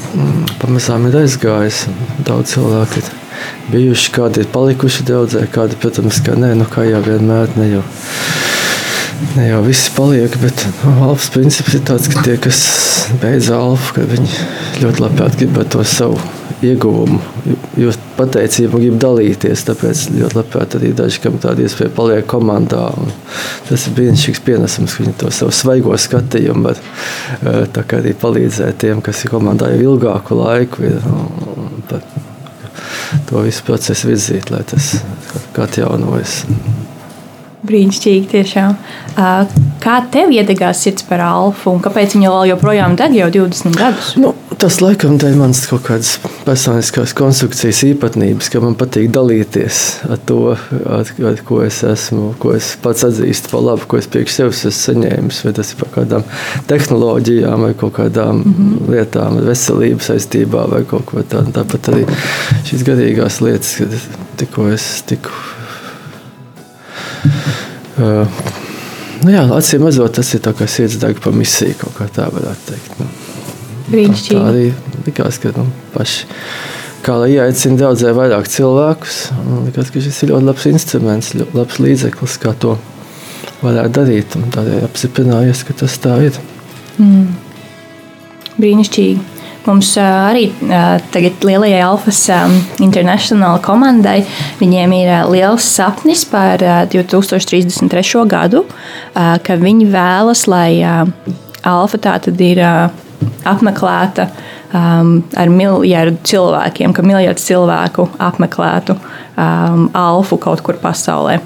pamazām 0.63 1.09
ir 1.11 1.21
aizgājis. 1.23 1.85
Daudz 2.27 2.55
cilvēku 2.55 3.03
ir 3.03 3.13
bijuši, 3.73 4.13
kādi 4.17 4.45
ir 4.45 4.51
palikuši 4.55 5.07
draudzē, 5.09 5.47
kādi, 5.55 5.79
protams, 5.81 6.23
ka 6.27 6.37
nē, 6.39 6.55
nu 6.61 6.69
kā 6.71 6.87
jau 6.89 7.03
vienmēr 7.07 7.57
ne 7.61 7.71
jau. 7.77 7.85
Ne 9.37 9.51
jau 9.51 9.61
viss 9.67 9.91
paliek, 9.93 10.33
bet 10.41 10.65
nu, 10.81 10.95
alfas 11.11 11.29
princips 11.35 11.77
ir 11.77 11.85
tāds, 11.85 12.09
ka 12.09 12.25
tie, 12.25 12.39
kas 12.41 12.65
beidz 13.21 13.53
alfu, 13.53 13.99
ka 13.99 14.09
viņi 14.09 14.45
ļoti 14.81 15.05
labprāt 15.05 15.37
gribētu 15.43 15.77
to 15.77 15.85
savu 15.85 16.40
ieguvumu, 16.67 17.19
jo 17.81 17.93
pateicību 18.19 18.81
grib 18.83 18.97
dalīties. 19.01 19.65
Tāpēc 19.69 20.05
ļoti 20.17 20.39
labprāt 20.39 20.77
arī 20.79 20.93
daži, 20.97 21.23
kam 21.25 21.39
tāda 21.43 21.65
iespēja 21.65 21.93
paliek 21.97 22.27
komandā. 22.31 22.89
Tas 23.69 23.87
ir 23.87 23.97
brīnišķīgs 23.99 24.43
pienesums, 24.47 24.97
ka 24.97 25.05
viņi 25.05 25.17
to 25.23 25.33
savu 25.35 25.55
svaigo 25.57 25.97
skatījumu 25.99 26.67
var 26.69 26.81
eh, 26.81 27.95
arī 28.01 28.15
palīdzēt 28.21 28.83
tiem, 28.85 29.05
kas 29.05 29.25
ir 29.25 29.33
komandā 29.33 29.73
jau 29.75 29.95
ilgāku 29.95 30.39
laiku. 30.41 30.85
Ir, 30.91 31.01
un, 31.11 31.31
un, 31.55 32.03
to 33.29 33.43
visu 33.45 33.65
procesu 33.67 34.11
virzīt, 34.11 34.53
lai 34.53 34.63
tas 34.69 34.93
atjaunojas. 35.61 36.45
Brīnišķīgi, 37.67 38.29
tiešām. 38.31 38.77
Kā 39.85 39.97
tev 40.13 40.33
iedegās 40.33 40.81
sirds 40.85 41.05
par 41.07 41.21
alfa 41.27 41.69
un 41.75 41.83
kāpēc 41.85 42.17
viņa 42.17 42.31
vēl 42.33 42.53
joprojām 42.55 42.97
deg 42.99 43.19
jau 43.19 43.29
20 43.35 43.77
gadus? 43.77 44.15
Nu, 44.21 44.33
tas 44.61 44.79
laikam 44.83 45.17
dēļ 45.21 45.37
manas 45.41 45.63
kaut 45.71 45.85
kādas 45.87 46.15
personiskās 46.45 47.15
konstrukcijas 47.17 47.83
īpatnības, 47.89 48.51
ka 48.53 48.63
man 48.63 48.77
patīk 48.79 49.11
dalīties 49.15 49.81
ar 50.11 50.21
to, 50.29 50.39
ar, 50.55 51.13
ar 51.31 51.43
ko 51.47 51.63
es 51.65 51.81
esmu, 51.87 52.35
ko 52.43 52.55
es 52.57 52.73
pats 52.83 53.07
atzīstu 53.09 53.53
par 53.53 53.65
labu, 53.67 53.89
ko 53.91 54.01
es 54.01 54.09
priekš 54.11 54.37
sevis 54.41 54.65
esmu 54.71 54.81
saņēmis. 54.81 55.45
Vai 55.47 55.55
tas 55.57 55.73
ir 55.73 55.81
par 55.81 55.95
kādām 55.97 56.27
tehnoloģijām 56.71 57.67
vai 57.69 57.73
kaut 57.85 57.97
kādām 58.01 58.43
mm 58.43 58.57
-hmm. 58.59 58.91
lietām, 58.97 59.41
veselības 59.47 60.11
saistībā 60.13 60.67
vai 60.75 60.85
kaut 60.85 61.07
ko 61.09 61.23
tādu. 61.23 61.53
Tāpat 61.57 61.93
arī 61.95 62.05
šīs 62.69 62.85
garīgās 62.87 63.41
lietas, 63.41 63.77
kad 63.81 63.97
tikko 64.37 64.69
es 64.75 65.03
tiku 65.07 65.31
Uh, 68.01 68.25
nu 69.25 69.33
jā, 69.35 69.43
acīm 69.53 69.85
redzot, 69.85 70.15
tas 70.17 70.31
ir 70.37 70.41
kā 70.41 70.69
sirdsdega 70.71 71.21
pa 71.21 71.33
misiju, 71.35 71.77
kaut 71.83 71.99
kā 71.99 72.07
tā 72.09 72.29
varētu 72.33 72.71
teikt. 72.71 72.95
Nu, 73.01 73.09
Brīnišķīgi. 73.91 74.39
Tā, 74.39 74.45
arī 74.53 74.69
likās, 75.07 75.41
ka 75.43 75.53
nu, 75.57 75.67
paši. 75.95 76.29
Kā 77.01 77.17
lai 77.17 77.31
ieaicina 77.33 77.81
draudzē 77.81 78.13
vairāk 78.13 78.49
cilvēkus, 78.53 79.21
man 79.41 79.67
liekas, 79.67 79.89
ka 79.93 80.03
šis 80.05 80.19
ir 80.23 80.35
ļoti 80.35 80.49
labs 80.51 80.67
instruments, 80.69 81.33
ļoti 81.39 81.57
labs 81.57 81.81
līdzeklis, 81.81 82.37
kā 82.43 82.53
to 82.61 82.77
varētu 83.65 83.95
darīt. 83.97 84.37
Tādēļ 84.55 84.85
apstiprinājies, 84.87 85.65
ka 85.65 85.77
tas 85.81 85.97
tā 86.03 86.19
ir. 86.29 86.41
Mm. 87.01 87.31
Brīnišķīgi. 88.61 89.39
mums 89.67 89.91
arī 90.01 90.47
tagad 91.13 91.45
lielajai 91.45 91.83
Alfas 91.85 92.21
International 92.81 93.61
komandai 93.63 94.23
viņiem 94.61 94.95
ir 94.97 95.11
liels 95.31 95.67
sapnis 95.77 96.25
par 96.29 96.63
2033. 96.93 98.25
gadu, 98.27 98.65
ka 99.15 99.57
viņi 99.61 99.87
vēlas, 99.93 100.47
lai 100.49 100.81
Alfa 101.61 102.01
tā 102.01 102.17
tad 102.25 102.41
ir 102.41 102.61
apmeklēta 103.49 104.29
um, 104.75 105.21
ar 105.37 105.53
miljardu 105.53 106.21
cilvēkiem, 106.33 106.95
ka 106.97 107.05
miljards 107.07 107.47
cilvēku 107.49 108.09
apmeklētu 108.19 108.97
um, 108.97 109.89
alfu 109.97 110.41
kaut 110.41 110.65
kur 110.67 110.81
pasaulē. 110.83 111.41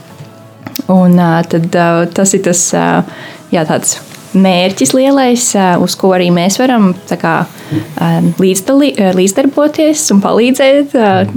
Un, 0.90 1.18
uh, 1.18 1.38
tad, 1.48 1.70
uh, 1.72 2.02
tas 2.14 2.34
ir 2.36 2.44
tas 2.44 2.66
uh, 2.76 3.22
jā, 3.54 3.64
tāds 3.68 3.98
mērķis 4.34 4.92
lielais, 4.96 5.46
uz 5.82 5.96
ko 5.98 6.12
arī 6.16 6.30
mēs 6.34 6.58
varam 6.60 6.92
kā, 7.20 7.34
līdzdalī, 8.40 8.90
līdzdarboties 9.16 10.02
un 10.14 10.22
palīdzēt 10.24 10.94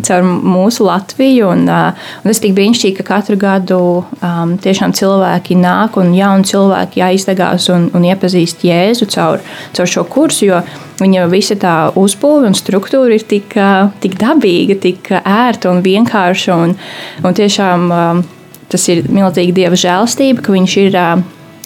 caur 0.07 0.27
mūsu 0.27 0.87
Latviju. 0.87 1.51
Un, 1.53 1.65
un 1.67 2.27
tas 2.27 2.41
tik 2.43 2.55
brīnišķīgi, 2.57 2.97
ka 2.99 3.07
katru 3.07 3.37
gadu 3.41 3.79
um, 4.01 4.55
tiešām 4.61 4.95
cilvēki 4.97 5.57
nāk 5.59 5.99
un 6.01 6.13
jauni 6.17 6.47
cilvēki 6.47 7.03
aizdegās 7.07 7.69
un, 7.73 7.89
un 7.97 8.07
iepazīst 8.07 8.65
Jēzu 8.67 9.09
caur, 9.13 9.43
caur 9.77 9.91
šo 9.93 10.05
kursu. 10.11 10.61
Viņa 10.97 11.27
visa 11.29 11.57
tā 11.59 11.75
uzbūve 11.97 12.49
un 12.49 12.57
struktūra 12.57 13.17
ir 13.17 13.25
tik, 13.29 13.53
tik 14.01 14.17
dabīga, 14.17 14.79
tik 14.81 15.11
ērta 15.21 15.69
un 15.69 15.83
vienkārša. 15.85 16.57
Un, 16.57 16.73
un 17.23 17.37
tiešām 17.37 17.87
um, 17.93 18.23
tas 18.71 18.87
ir 18.91 19.05
milzīgi 19.11 19.55
dieva 19.55 19.77
žēlstība, 19.79 20.43
ka 20.43 20.55
viņš 20.55 20.77
ir 20.87 21.01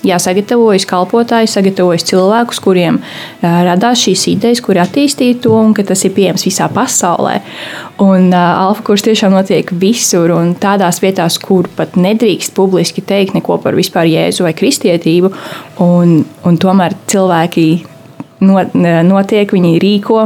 Jā, 0.01 0.17
sagatavojas 0.17 0.87
kalpotāji, 0.89 1.49
sagatavojas 1.51 2.07
cilvēkus, 2.09 2.59
kuriem 2.63 2.97
uh, 2.97 3.43
radās 3.67 4.01
šīs 4.01 4.23
idejas, 4.31 4.61
kuri 4.65 4.81
attīstīja 4.81 5.37
to, 5.43 5.53
un 5.53 5.75
ka 5.77 5.85
tas 5.85 6.01
ir 6.07 6.15
pieejams 6.15 6.47
visā 6.47 6.65
pasaulē. 6.73 7.35
Un 8.01 8.31
uh, 8.31 8.39
alfa 8.63 8.81
kurs 8.87 9.05
tiešām 9.05 9.35
notiek 9.35 9.69
visur, 9.83 10.33
un 10.33 10.55
tādās 10.57 11.03
vietās, 11.03 11.37
kur 11.41 11.69
pat 11.77 11.99
nedrīkst 12.01 12.55
publiski 12.57 13.05
teikt 13.05 13.37
neko 13.37 13.59
par 13.61 13.77
vispār 13.77 14.09
jēzu 14.09 14.47
vai 14.47 14.55
kristietību, 14.57 15.33
un, 15.85 16.17
un 16.49 16.61
tomēr 16.65 16.97
cilvēki 17.13 17.67
not, 18.41 18.73
notiek, 19.05 19.53
viņi 19.53 19.77
rīko. 19.85 20.25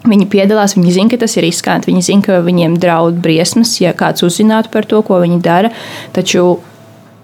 Viņi 0.00 0.30
piedalās, 0.32 0.78
viņi 0.78 0.94
zina, 0.94 1.10
ka 1.12 1.18
tas 1.20 1.34
ir 1.36 1.44
riskanti. 1.44 1.90
Viņi 1.90 2.06
zina, 2.06 2.24
ka 2.24 2.38
viņiem 2.46 2.78
draud 2.80 3.18
briesmas, 3.20 3.74
ja 3.82 3.90
kāds 3.92 4.24
uzzinātu 4.24 4.70
par 4.72 4.86
to, 4.88 5.02
ko 5.04 5.18
viņi 5.20 5.42
dara. 5.44 5.74
Taču 6.16 6.60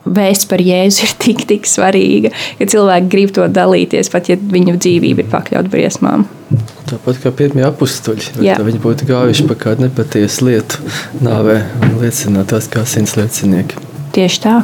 vēsts 0.06 0.48
par 0.50 0.62
Jēzu 0.62 1.06
ir 1.06 1.14
tik, 1.22 1.44
tik 1.50 1.68
svarīga, 1.68 2.32
ka 2.60 2.68
cilvēki 2.72 3.12
grib 3.12 3.34
to 3.36 3.46
dalīties, 3.50 4.10
pat 4.12 4.30
ja 4.30 4.38
viņu 4.38 4.78
dzīvība 4.78 5.24
ir 5.24 5.30
pakļauta 5.32 5.72
briesmām. 5.72 6.26
Tāpat 6.86 7.18
kā 7.24 7.32
pirmie 7.34 7.64
apstuļi, 7.66 8.36
viņi 8.38 8.82
būtu 8.82 9.08
gājuši 9.08 9.48
pa 9.50 9.58
kādu 9.66 9.88
nepatiesu 9.88 10.46
lietu, 10.46 10.82
nāvē 11.18 11.58
un 11.82 11.98
liecinātās 12.04 12.70
kā 12.70 12.86
simts 12.86 13.16
liecinieki. 13.18 13.82
Tieši 14.14 14.42
tā. 14.44 14.60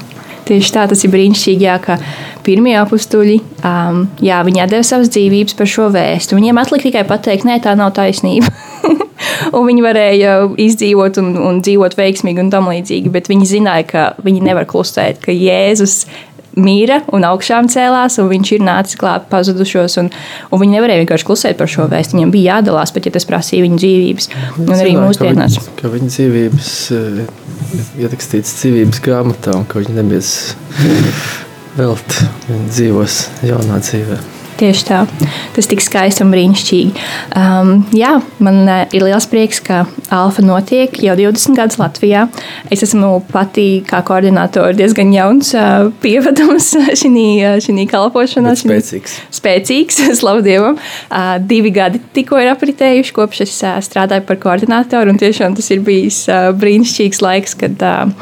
Tieši 0.49 0.73
tā, 0.75 0.87
tas 0.91 1.05
ir 1.07 1.13
brīnišķīgi, 1.13 1.67
jā, 1.69 1.77
ka 1.83 1.99
pirmie 2.43 2.75
apstuļi 2.81 3.39
um, 3.63 4.03
jā, 4.25 4.41
deva 4.67 4.83
savas 4.87 5.13
dzīvības 5.15 5.55
par 5.59 5.71
šo 5.71 5.87
vēstu. 5.95 6.39
Viņiem 6.39 6.59
atlika 6.59 6.89
tikai 6.89 7.05
pateikt, 7.07 7.47
nē, 7.47 7.61
tā 7.63 7.77
nav 7.79 7.93
taisnība. 7.95 8.51
un 9.57 9.67
viņi 9.69 9.85
varēja 9.85 10.35
izdzīvot 10.61 11.21
un, 11.23 11.31
un 11.39 11.63
dzīvot 11.63 11.97
veiksmīgi 11.99 12.43
un 12.43 12.51
tam 12.53 12.71
līdzīgi. 12.73 13.13
Bet 13.15 13.31
viņi 13.31 13.51
zināja, 13.55 13.87
ka 13.89 14.05
viņi 14.25 14.43
nevar 14.45 14.67
klusēt, 14.71 15.23
ka 15.23 15.35
Jēzus 15.35 16.03
mīra 16.59 17.01
un 17.15 17.25
augšām 17.27 17.69
cēlās, 17.73 18.19
un 18.21 18.29
viņš 18.33 18.53
ir 18.57 18.65
nācis 18.67 18.99
klāt 19.01 19.29
pazudušos. 19.33 19.99
Un, 20.03 20.11
un 20.51 20.63
viņi 20.63 20.77
nevarēja 20.77 21.05
vienkārši 21.05 21.29
klusēt 21.29 21.61
par 21.61 21.71
šo 21.71 21.87
vēstu. 21.93 22.17
Viņiem 22.17 22.35
bija 22.35 22.57
jādalās, 22.57 22.93
pat 22.95 23.09
ja 23.09 23.15
tas 23.15 23.29
prasīja 23.29 23.67
viņu 23.67 23.81
dzīvības. 23.83 24.29
Un 24.59 24.75
arī 24.77 24.97
mūsdienās. 24.99 25.57
Ka, 25.57 25.65
viņa, 25.65 25.79
ka 25.81 25.95
viņa 25.95 26.13
dzīvības 26.17 26.75
ir 26.99 27.23
eh, 27.25 27.89
ierakstīts 28.05 28.59
dzīvības 28.61 29.03
grāmatā, 29.07 29.57
un 29.57 29.67
ka 29.69 29.83
viņi 29.83 29.99
nebija 30.01 30.23
velti. 31.81 32.31
Viņi 32.51 32.71
dzīvos 32.77 33.19
jaunā 33.49 33.83
dzīvēm. 33.83 34.42
Tieši 34.63 34.85
tā. 34.87 35.01
Tas 35.57 35.67
tik 35.67 35.81
skaisti 35.83 36.23
un 36.23 36.31
brīnišķīgi. 36.31 36.93
Um, 37.35 37.71
jā, 37.99 38.13
man 38.43 38.61
uh, 38.63 38.85
ir 38.95 39.03
liels 39.03 39.27
prieks, 39.27 39.59
ka 39.65 39.81
Alfa 40.15 40.45
notiek 40.45 40.95
jau 41.03 41.17
20 41.19 41.59
gadus 41.59 41.81
Latvijā. 41.81 42.29
Es 42.71 42.85
esmu 42.87 43.17
pati 43.33 43.83
kā 43.89 44.05
koordinātori 44.07 44.79
diezgan 44.79 45.11
jauns 45.11 45.51
uh, 45.59 45.89
pievadums 46.05 46.71
šī 47.01 47.89
kalpošanā. 47.91 48.55
Bet 48.55 48.63
spēcīgs. 48.63 49.19
Spēcīgs, 49.35 49.99
slavu 50.21 50.47
Dievam. 50.47 50.79
Uh, 51.09 51.35
divi 51.43 51.75
gadi 51.75 51.99
tikko 52.15 52.39
ir 52.39 52.53
apritējuši, 52.55 53.17
kopš 53.19 53.43
es 53.49 53.59
uh, 53.67 53.81
strādāju 53.83 54.29
par 54.31 54.39
koordinātoru. 54.47 55.19
Tiešām 55.19 55.59
tas 55.59 55.75
ir 55.75 55.83
bijis 55.83 56.23
uh, 56.31 56.53
brīnišķīgs 56.55 57.23
laiks, 57.27 57.59
kad 57.59 57.83
uh, 57.83 58.15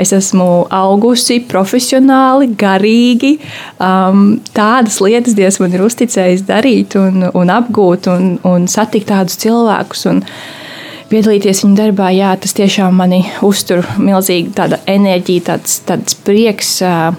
Es 0.00 0.10
esmu 0.14 0.66
augusi 0.74 1.38
profesionāli, 1.46 2.50
garīgi. 2.58 3.36
Um, 3.78 4.40
tādas 4.56 4.98
lietas 5.04 5.36
Dievs 5.38 5.60
man 5.62 5.76
ir 5.76 5.84
uzticējis 5.86 6.44
darīt 6.48 6.96
un, 6.98 7.28
un 7.30 7.54
apgūt 7.54 8.10
un, 8.10 8.34
un 8.48 8.68
satikt 8.70 9.10
tādus 9.12 9.40
cilvēkus. 9.44 10.06
Un, 10.12 10.22
Piedalīties 11.04 11.60
viņa 11.62 11.76
darbā, 11.78 12.08
jā, 12.16 12.30
tas 12.40 12.56
tiešām 12.56 12.94
mani 12.96 13.20
uztur 13.44 13.84
milzīgi 14.00 14.54
tāda 14.56 14.78
enerģija, 14.90 15.44
tāds, 15.50 15.76
tāds 15.86 16.16
prieks 16.26 16.70
uh, 16.82 17.12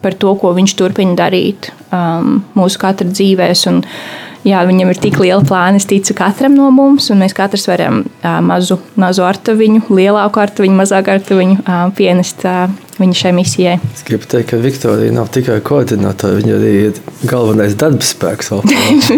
par 0.00 0.14
to, 0.22 0.30
ko 0.40 0.52
viņš 0.56 0.76
turpina 0.78 1.16
darīt 1.18 1.68
um, 1.90 2.38
mūsu 2.56 2.80
katra 2.80 3.10
dzīvēs. 3.10 3.66
Un, 3.72 3.82
uh, 3.82 4.33
jā, 4.46 4.62
viņam 4.68 4.92
ir 4.92 5.00
tik 5.02 5.18
liela 5.22 5.42
plāna. 5.46 5.80
Es 5.80 5.88
ticu 5.90 6.16
katram 6.18 6.56
no 6.58 6.70
mums, 6.74 7.10
un 7.12 7.22
mēs 7.24 7.36
katrs 7.36 7.66
varam 7.70 8.02
uh, 8.04 8.38
mazu, 8.44 8.78
mazu 9.00 9.24
artaviņu, 9.26 9.86
lielāku 9.90 10.42
artaviņu, 10.42 10.78
mazāku 10.80 11.14
artaviņu 11.14 11.60
uh, 11.62 11.86
pienest 11.96 12.44
uh, 12.48 12.68
viņa 13.00 13.18
šai 13.18 13.32
misijai. 13.36 13.78
Es 13.94 14.04
gribu 14.06 14.28
teikt, 14.30 14.50
ka 14.52 14.60
Viktorija 14.62 15.14
nav 15.14 15.30
tikai 15.34 15.58
koordinātore, 15.66 16.38
viņa 16.42 16.54
arī 16.58 16.74
ir 16.88 17.00
galvenais 17.30 17.76
darbspēks. 17.80 18.52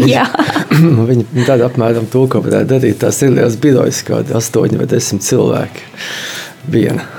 viņa 1.10 1.44
dara 1.44 1.68
apmēram 1.68 2.08
to, 2.12 2.26
ko 2.30 2.42
varētu 2.46 2.72
darīt 2.76 3.02
tās 3.04 3.20
ir 3.26 3.34
liels 3.36 3.58
birojas, 3.60 4.02
kādi 4.06 4.36
astoņi 4.36 4.80
vai 4.80 4.90
desmit 4.90 5.26
cilvēki. 5.26 5.92
Viena. 6.72 7.15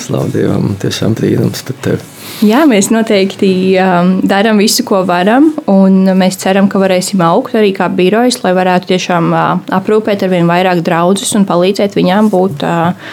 Slavu 0.00 0.30
Dievam, 0.34 0.74
tiešām 0.80 1.14
brīnums 1.18 1.64
par 1.66 1.78
tevi. 1.84 2.06
Jā, 2.46 2.62
mēs 2.68 2.88
noteikti 2.92 3.50
um, 3.82 4.12
darām 4.24 4.60
visu, 4.62 4.84
ko 4.88 5.02
varam, 5.08 5.50
un 5.68 6.06
mēs 6.16 6.38
ceram, 6.40 6.70
ka 6.72 6.80
varēsim 6.80 7.20
augt 7.24 7.56
arī 7.58 7.72
kā 7.76 7.90
birojas, 7.92 8.40
lai 8.44 8.54
varētu 8.56 8.92
tiešām 8.92 9.32
uh, 9.34 9.42
aprūpēt 9.80 10.24
ar 10.24 10.32
vien 10.32 10.48
vairāk 10.48 10.80
draugus 10.86 11.34
un 11.36 11.48
palīdzēt 11.48 11.98
viņām 11.98 12.30
būt. 12.32 12.64
Uh, 12.64 13.10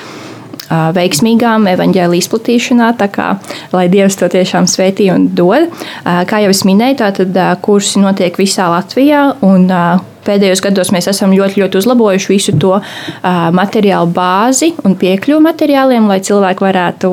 uh 0.67 0.89
veiksmīgām 0.91 1.63
evaņģēlī 1.71 2.17
izplatīšanā, 2.19 2.89
tā 2.99 3.05
kā 3.07 3.27
lai 3.71 3.85
Dievs 3.87 4.17
to 4.19 4.27
tiešām 4.27 4.65
svētī 4.67 5.07
un 5.13 5.29
dod. 5.31 5.69
Uh, 5.71 6.25
kā 6.27 6.41
jau 6.43 6.51
es 6.51 6.65
minēju, 6.67 6.97
tad 6.99 7.21
uh, 7.39 7.53
kursi 7.63 8.03
notiek 8.03 8.35
visā 8.35 8.67
Latvijā. 8.73 9.29
Un, 9.47 9.69
pēdējos 10.27 10.63
gados 10.65 10.93
mēs 10.95 11.09
esam 11.11 11.33
ļoti, 11.35 11.61
ļoti 11.63 11.81
uzlabojuši 11.81 12.33
visu 12.33 12.55
to 12.61 12.77
materiālu 13.57 14.11
bāzi 14.13 14.73
un 14.87 14.97
piekļuvu 14.99 15.43
materiāliem, 15.47 16.09
lai 16.11 16.19
cilvēki 16.25 16.67
varētu 16.67 17.11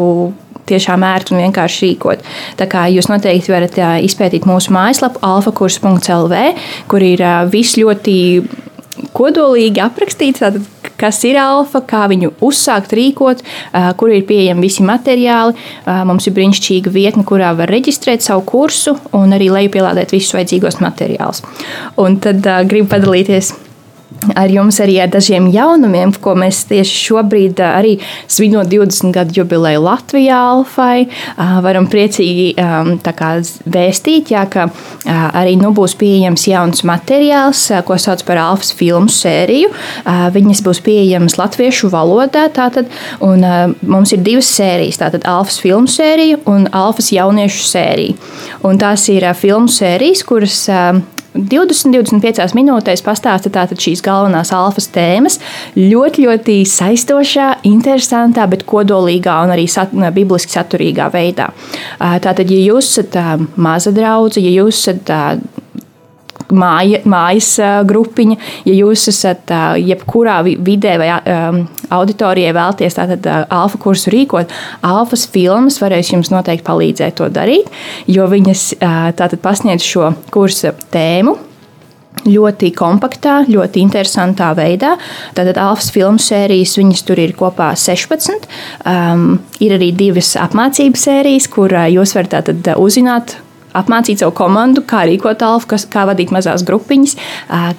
tiešām 0.68 1.04
ērti 1.04 1.34
un 1.34 1.42
vienkārši 1.42 1.88
rīkot. 1.88 2.22
Tā 2.58 2.68
kā 2.70 2.86
jūs 2.92 3.10
noteikti 3.10 3.52
varat 3.52 3.76
izpētīt 4.06 4.46
mūsu 4.48 4.72
mājaslapu 4.74 5.20
alfakurs.lv, 5.24 6.44
kur 6.88 7.04
ir 7.04 7.24
viss 7.52 7.76
ļoti 7.80 8.14
kodolīgi 9.16 9.82
aprakstīts, 9.84 10.42
tātad, 10.42 10.64
kas 11.00 11.20
ir 11.26 11.38
alfa, 11.40 11.82
kā 11.88 12.04
viņu 12.10 12.32
uzsākt 12.44 12.94
rīkot, 12.94 13.42
kur 13.98 14.14
ir 14.14 14.26
pieejami 14.28 14.66
visi 14.66 14.86
materiāli. 14.86 15.56
Mums 16.08 16.28
ir 16.28 16.36
brīnišķīga 16.36 16.92
vietne, 16.94 17.26
kurā 17.26 17.52
var 17.58 17.72
reģistrēt 17.74 18.24
savu 18.24 18.46
kursu 18.48 18.96
un 19.16 19.34
arī 19.36 19.50
lejupielādēt 19.54 20.14
visus 20.14 20.36
vajadzīgos 20.36 20.80
materiālus. 20.84 21.42
Un 22.00 22.20
tad 22.22 22.46
gribu 22.70 22.90
padalīties 22.94 23.54
ar 24.36 24.50
jums 24.52 24.80
arī 24.82 24.96
ar 25.04 25.10
dažiem 25.12 25.48
jaunumiem, 25.52 26.12
ko 26.22 26.34
mēs 26.38 26.64
tieši 26.70 27.00
šobrīd, 27.08 27.60
arī 27.64 27.96
svinot 28.30 28.70
20 28.72 29.12
gadu 29.14 29.40
jubileju 29.40 29.82
Latvijā, 29.84 30.38
Alfai, 30.54 31.06
varam 31.64 31.86
priecīgi 31.90 32.54
vēstīt, 33.64 34.32
jā, 34.34 34.44
ka 34.50 34.68
arī 35.06 35.56
nu 35.60 35.72
būs 35.76 35.96
pieejams 36.00 36.46
jauns 36.48 36.84
materiāls, 36.86 37.66
ko 37.86 37.98
sauc 38.00 38.24
par 38.26 38.40
Alfas 38.42 38.72
filmu 38.76 39.12
sēriju. 39.12 39.72
Viņas 40.34 40.62
būs 40.64 40.82
pieejamas 40.84 41.38
latviešu 41.40 41.90
valodā, 41.92 42.46
tātad, 42.54 42.90
un 43.24 43.44
mums 43.82 44.14
ir 44.14 44.24
divas 44.24 44.50
sērijas, 44.54 45.00
tātad 45.02 45.26
Alfas 45.28 45.60
filmu 45.62 45.90
sērija 45.90 46.40
un 46.50 46.68
Alfas 46.72 47.12
jauniešu 47.14 47.66
sērija. 47.68 48.18
Un 48.64 48.78
tās 48.80 49.08
ir 49.12 49.26
filmu 49.38 49.68
sērijas, 49.72 50.24
kuras 50.26 50.60
20-25 51.34 52.54
minūtēs 52.54 53.02
pastāsta 53.04 53.50
tātad 53.52 53.80
šīs 53.82 54.02
galvenās 54.04 54.52
alfas 54.54 54.86
tēmas 54.94 55.40
ļoti, 55.78 56.26
ļoti 56.28 56.56
saistošā, 56.70 57.48
interesantā, 57.66 58.46
bet 58.50 58.62
kodolīgā 58.68 59.40
un 59.46 59.54
arī 59.54 59.66
sat, 59.70 59.94
bibliski 60.14 60.54
saturīgā 60.54 61.10
veidā. 61.14 61.50
Tātad, 61.98 62.46
ja 62.50 62.60
jūs 62.70 62.92
esat 62.94 63.18
maza 63.56 63.92
draudzene, 63.94 64.46
ja 64.46 64.62
jūs 64.62 64.84
esat 64.84 65.10
māja, 66.52 67.00
mājas 67.08 67.52
grupiņa. 67.88 68.36
Ja 68.68 68.76
jūs 68.76 69.08
esat 69.12 69.52
jebkurā 69.80 70.40
vidē 70.44 70.96
vai 71.00 71.10
auditorijai 71.94 72.52
vēlties 72.56 72.98
tātad 72.98 73.28
alfa 73.52 73.80
kursu 73.80 74.12
rīkot, 74.14 74.52
alfas 74.84 75.26
filmas 75.30 75.80
varēs 75.82 76.12
jums 76.14 76.32
noteikti 76.34 76.66
palīdzēt 76.66 77.18
to 77.20 77.30
darīt, 77.32 77.72
jo 78.10 78.28
viņas 78.30 78.70
tātad 79.18 79.40
pasniedz 79.44 79.86
šo 79.86 80.12
kursa 80.34 80.74
tēmu 80.94 81.36
ļoti 82.24 82.70
kompaktā, 82.76 83.40
ļoti 83.48 83.82
interesantā 83.84 84.52
veidā. 84.56 84.94
Tātad 85.36 85.58
Alfas 85.60 85.90
filmu 85.94 86.22
sērijas, 86.22 86.76
viņas 86.78 87.04
tur 87.06 87.20
ir 87.20 87.34
kopā 87.36 87.72
16. 87.78 88.48
Um, 88.88 89.26
ir 89.64 89.76
arī 89.76 89.90
divas 89.96 90.34
apmācību 90.40 91.00
sērijas, 91.00 91.48
kur 91.52 91.74
jūs 91.90 92.14
varat 92.16 92.74
uzzināt 92.78 93.38
apmācīt 93.74 94.22
savu 94.22 94.34
komandu, 94.38 94.84
kā 94.86 95.04
rīkot 95.08 95.42
alfa, 95.44 95.74
kas, 95.74 95.86
kā 95.90 96.06
vadīt 96.08 96.34
mazās 96.34 96.64
grupiņas, 96.66 97.16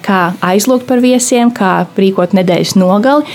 kā 0.06 0.20
aizlūgt 0.44 0.88
par 0.88 1.04
viesiem, 1.04 1.52
kā 1.54 1.78
rīkot 1.96 2.36
nedēļas 2.36 2.76
nogali 2.80 3.26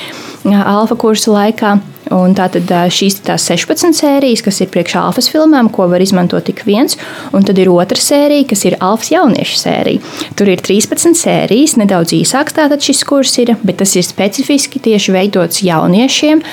alfa 0.45 0.95
kursa 1.00 1.33
laikā. 1.36 1.79
Un 2.12 2.33
tātad 2.36 2.67
šīs 2.91 3.21
ir 3.21 3.38
16 3.39 3.95
sērijas, 3.95 4.41
kas 4.43 4.57
ir 4.63 4.69
priekš 4.74 4.98
alfas 5.00 5.29
filmām, 5.31 5.69
ko 5.71 5.86
var 5.88 6.03
izmantot 6.03 6.43
tik 6.43 6.65
viens. 6.67 6.98
Un 7.31 7.45
tad 7.48 7.60
ir 7.62 7.71
otra 7.71 7.95
sērija, 7.95 8.50
kas 8.50 8.65
ir 8.67 8.75
alfas 8.83 9.13
jauniešu 9.13 9.60
sērija. 9.62 10.03
Tur 10.36 10.51
ir 10.51 10.60
13 10.60 11.15
sērijas, 11.15 11.77
nedaudz 11.79 12.12
īsāks 12.17 12.57
tātad 12.57 12.83
šis 12.83 13.05
kurs 13.07 13.38
ir, 13.39 13.53
bet 13.63 13.79
tas 13.79 13.95
ir 13.95 14.03
specifiski 14.03 14.81
tieši 14.83 15.15
veidots 15.15 15.63
jauniešiem, 15.63 16.43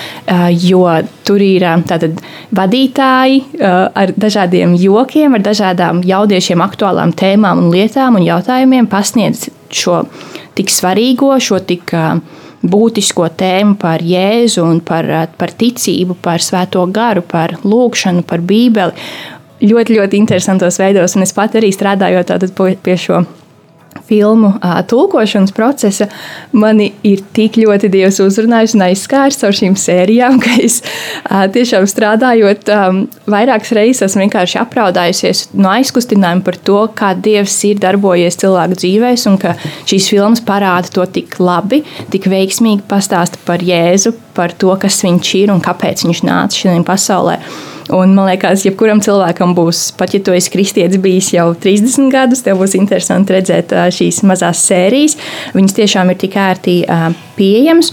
jo 0.62 0.84
tur 1.26 1.42
ir 1.42 1.66
tātad 1.90 2.22
vadītāji 2.54 3.42
ar 3.58 4.14
dažādiem 4.14 4.78
jokiem, 4.78 5.34
ar 5.34 5.46
dažādām 5.48 6.04
jauniešiem 6.06 6.62
aktuālām 6.62 7.16
tēmām 7.18 7.64
un 7.64 7.72
lietām 7.74 8.20
un 8.20 8.28
jautājumiem 8.28 8.86
pasniedz 8.86 9.48
šo 9.74 10.04
tik 10.58 10.70
svarīgo, 10.72 11.34
šo 11.42 11.58
tik 11.66 11.92
uh, 11.94 12.18
būtisko 12.62 13.28
tēmu 13.38 13.76
par 13.80 14.02
Jēzu 14.02 14.64
un 14.66 14.80
par, 14.84 15.08
par 15.38 15.54
ticību, 15.58 16.18
par 16.22 16.42
svēto 16.42 16.84
garu, 16.90 17.22
par 17.22 17.58
lūgšanu, 17.64 18.24
par 18.26 18.42
bībeli. 18.44 18.94
Ļoti, 19.58 19.96
ļoti 19.98 20.18
interesantos 20.20 20.78
veidos, 20.78 21.16
un 21.18 21.26
es 21.26 21.34
pat 21.34 21.56
arī 21.58 21.72
strādājot 21.74 22.30
pie 22.82 22.96
šo 22.98 23.24
filmu 24.08 24.52
tulkošanas 24.88 25.52
procesa, 25.52 26.06
mani 26.52 26.90
ir 27.06 27.20
tik 27.36 27.58
ļoti 27.60 27.90
Dievs 27.92 28.20
uzrunājis 28.24 28.74
un 28.76 28.84
aizskārs 28.88 29.40
caur 29.40 29.56
šīm 29.56 29.76
sērijām, 29.78 30.38
ka 30.42 30.54
es 30.64 30.80
tiešām 31.56 31.86
strādājot, 31.90 32.70
vairākas 33.28 33.74
reizes 33.76 34.06
esmu 34.08 34.24
vienkārši 34.24 34.60
apraudājusies 34.62 35.44
no 35.58 35.72
aizkustinājuma 35.74 36.44
par 36.46 36.60
to, 36.68 36.80
kā 36.98 37.14
Dievs 37.18 37.56
ir 37.68 37.80
darbojies 37.82 38.40
cilvēku 38.40 38.78
dzīvēs, 38.82 39.26
un 39.30 39.40
ka 39.42 39.56
šīs 39.88 40.10
filmas 40.12 40.44
parāda 40.44 40.92
to 40.94 41.08
tik 41.18 41.38
labi, 41.42 41.82
tik 42.12 42.30
veiksmīgi 42.32 42.86
pastāsta 42.88 43.40
par 43.48 43.64
Jēzu, 43.64 44.14
par 44.36 44.54
to, 44.56 44.72
kas 44.80 45.02
viņš 45.04 45.34
ir 45.42 45.52
un 45.54 45.64
kāpēc 45.64 46.06
viņš 46.06 46.24
nāca 46.28 46.64
šajā 46.64 46.84
pasaulē. 46.86 47.40
Un, 47.94 48.12
man 48.12 48.28
liekas, 48.28 48.66
jebkuram 48.66 49.00
cilvēkam 49.04 49.54
būs, 49.56 49.88
pat 49.96 50.12
ja 50.12 50.20
tu 50.24 50.34
esi 50.36 50.52
kristietis 50.52 51.00
bijis 51.00 51.30
jau 51.32 51.48
30 51.56 52.10
gadus, 52.12 52.42
tev 52.44 52.60
būs 52.60 52.76
interesanti 52.76 53.36
redzēt 53.36 53.72
šīs 53.96 54.20
mazās 54.28 54.62
sērijas. 54.68 55.16
Viņas 55.56 55.76
tiešām 55.78 56.12
ir 56.12 56.18
tik 56.20 56.36
ērti 56.36 56.78
pieejamas. 57.38 57.92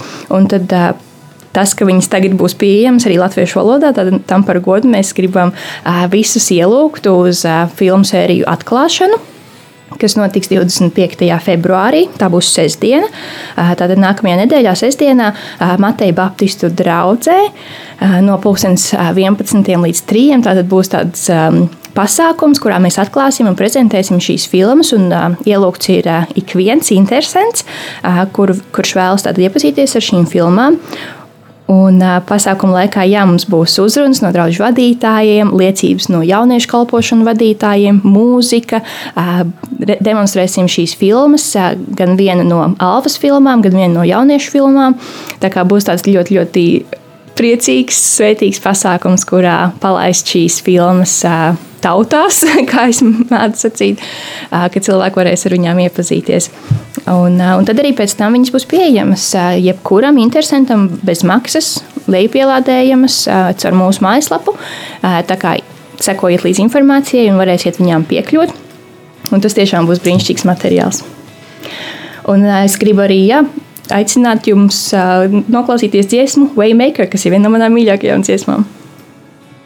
Tad 0.52 0.74
tas, 1.56 1.72
ka 1.78 1.88
viņas 1.88 2.12
tagad 2.12 2.36
būs 2.36 2.58
pieejamas 2.60 3.08
arī 3.08 3.22
latviešu 3.22 3.62
valodā, 3.62 3.94
tad 3.96 4.12
tam 4.28 4.44
par 4.48 4.60
godu 4.64 4.92
mēs 4.92 5.14
gribam 5.16 5.54
visus 6.12 6.50
ielūgt 6.52 7.08
uz 7.12 7.46
filmu 7.80 8.08
sēriju 8.08 8.50
atklāšanu 8.52 9.22
kas 10.02 10.18
notiks 10.20 10.52
25. 10.52 11.30
februārī. 11.46 12.06
Tā 12.20 12.30
būs 12.32 12.52
sestdiena. 12.56 13.08
Tātad 13.56 13.98
nākamajā 14.02 14.42
nedēļā, 14.44 14.76
sestdienā, 14.80 15.32
Mateja 15.82 16.16
Baptistu 16.18 16.70
draugzē 16.74 17.40
no 18.26 18.38
11. 19.16 19.74
līdz 19.88 20.06
3. 20.12 20.28
Tātad 20.46 20.70
būs 20.72 20.94
tāds 20.94 21.30
pasākums, 21.96 22.60
kurā 22.62 22.80
mēs 22.84 23.00
atklāsim 23.02 23.50
un 23.50 23.58
prezentēsim 23.58 24.22
šīs 24.24 24.48
filmas. 24.52 24.92
Un, 24.96 25.08
uh, 25.14 25.36
ielūgts 25.48 25.92
ir 25.96 26.10
uh, 26.12 26.26
ik 26.38 26.56
viens 26.60 26.92
interesants, 26.96 27.66
uh, 28.04 28.24
kur, 28.36 28.54
kurš 28.76 28.96
vēlas 29.00 29.28
iepazīties 29.48 29.98
ar 29.98 30.10
šīm 30.10 30.28
filmām. 30.32 30.80
Un 31.72 31.98
pasākuma 32.30 32.84
laikā 32.84 33.08
jā, 33.10 33.24
mums 33.26 33.48
būs 33.50 33.80
uzrunas 33.82 34.20
no 34.22 34.30
draugu 34.34 34.62
vadītājiem, 34.62 35.50
liecības 35.58 36.12
no 36.14 36.20
jauniešu 36.22 36.70
kalpošanu 36.70 37.26
vadītājiem, 37.26 38.04
mūzika. 38.06 38.84
Demonstrēsim 39.82 40.70
šīs 40.70 40.94
filmas, 41.00 41.48
gan 41.98 42.14
viena 42.20 42.46
no 42.46 42.62
Alfas 42.78 43.18
filmām, 43.22 43.66
gan 43.66 43.74
viena 43.80 43.94
no 43.96 44.06
jauniešu 44.06 44.54
filmām. 44.54 45.00
Tā 45.42 45.50
kā 45.54 45.66
būs 45.66 45.90
tāds 45.90 46.06
ļoti, 46.06 46.38
ļoti 46.38 46.66
priecīgs, 47.36 47.98
svētīgs 48.14 48.62
pasākums, 48.62 49.26
kurā 49.26 49.72
palaist 49.82 50.30
šīs 50.30 50.62
filmas. 50.66 51.18
Tautās, 51.86 52.42
kā 52.72 52.88
es 52.90 53.02
mēdzu 53.06 53.68
sacīt, 53.68 54.02
ka 54.50 54.82
cilvēki 54.88 55.22
varēs 55.22 55.46
ar 55.46 55.56
viņām 55.58 55.82
iepazīties. 55.86 56.50
Un, 57.12 57.38
un 57.38 57.68
tad 57.68 57.82
arī 57.82 57.94
pēc 57.98 58.16
tam 58.18 58.34
viņas 58.38 58.54
būs 58.56 58.68
pieejamas 58.72 59.28
jebkuram 59.62 60.18
interesantam 60.22 60.88
bez 61.06 61.22
maksas, 61.28 61.76
lejupielādējamas 62.10 63.20
caur 63.62 63.78
mūsu 63.78 64.06
mājaslapu. 64.06 64.56
Tā 65.02 65.38
kā 65.42 65.58
sekojiet 66.02 66.46
līdzi 66.46 66.66
informācijai 66.66 67.30
un 67.32 67.38
varēsiet 67.40 67.78
viņām 67.82 68.08
piekļūt. 68.10 68.56
Un 69.34 69.42
tas 69.42 69.56
tiešām 69.58 69.88
būs 69.90 70.02
brīnišķīgs 70.06 70.46
materiāls. 70.48 71.04
Un 72.30 72.46
es 72.64 72.78
gribu 72.82 73.06
arī 73.06 73.20
ja, 73.26 73.44
aicināt 73.94 74.50
jums 74.50 74.88
noklausīties 74.94 76.10
dziesmu 76.10 76.52
Waymaker, 76.58 77.10
kas 77.12 77.26
ir 77.26 77.36
viena 77.36 77.50
no 77.50 77.54
manām 77.58 77.78
mīļākajām 77.78 78.26
dziesmām. 78.26 78.66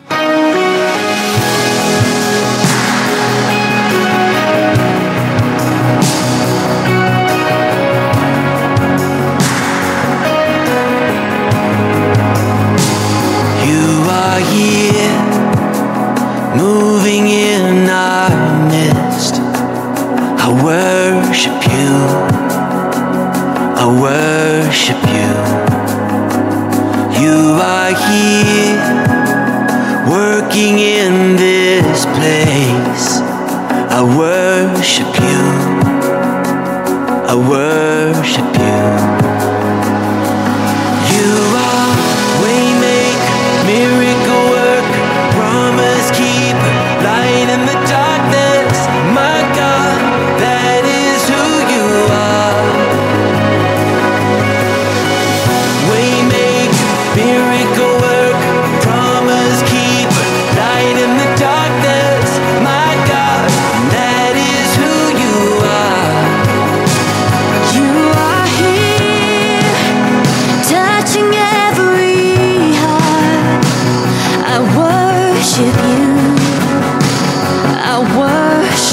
can 0.09 0.48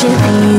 to 0.09 0.51
be 0.51 0.56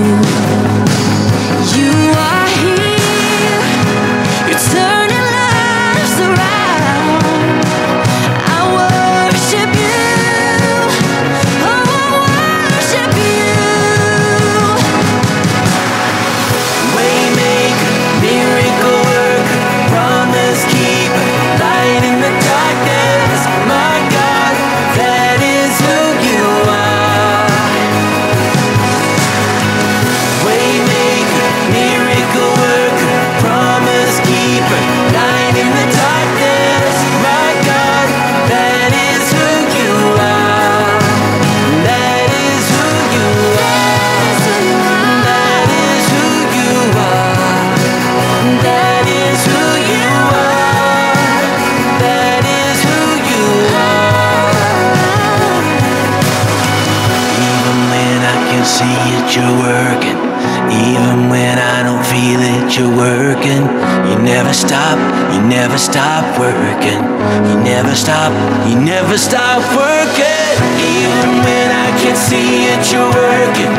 never 69.02 69.18
stop 69.18 69.62
working. 69.78 70.58
Even 70.82 71.30
when 71.46 71.70
I 71.86 71.90
can't 72.02 72.18
see 72.18 72.66
it, 72.74 72.82
you're 72.92 73.14
working. 73.14 73.74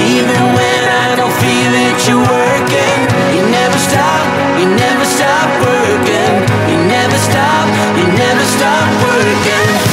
Even 0.00 0.40
when 0.56 0.82
I 1.04 1.14
don't 1.14 1.34
feel 1.44 1.72
it, 1.88 1.98
you're 2.08 2.16
working. 2.16 2.98
You 3.36 3.42
never 3.52 3.76
stop, 3.76 4.24
you 4.58 4.66
never 4.84 5.04
stop 5.04 5.48
working. 5.60 6.32
You 6.70 6.78
never 6.88 7.18
stop, 7.18 7.68
you 7.98 8.06
never 8.16 8.44
stop 8.56 8.88
working. 9.04 9.91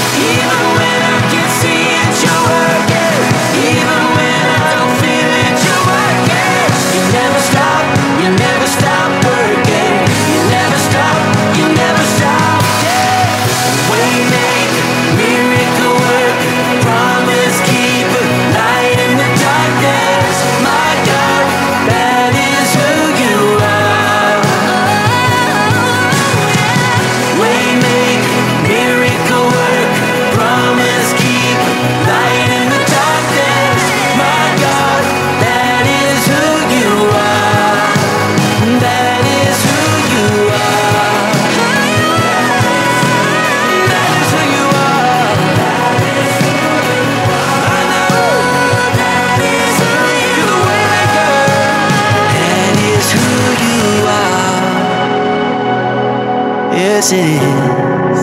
Yes, 56.80 57.12
it 57.12 57.20
is. 57.20 58.22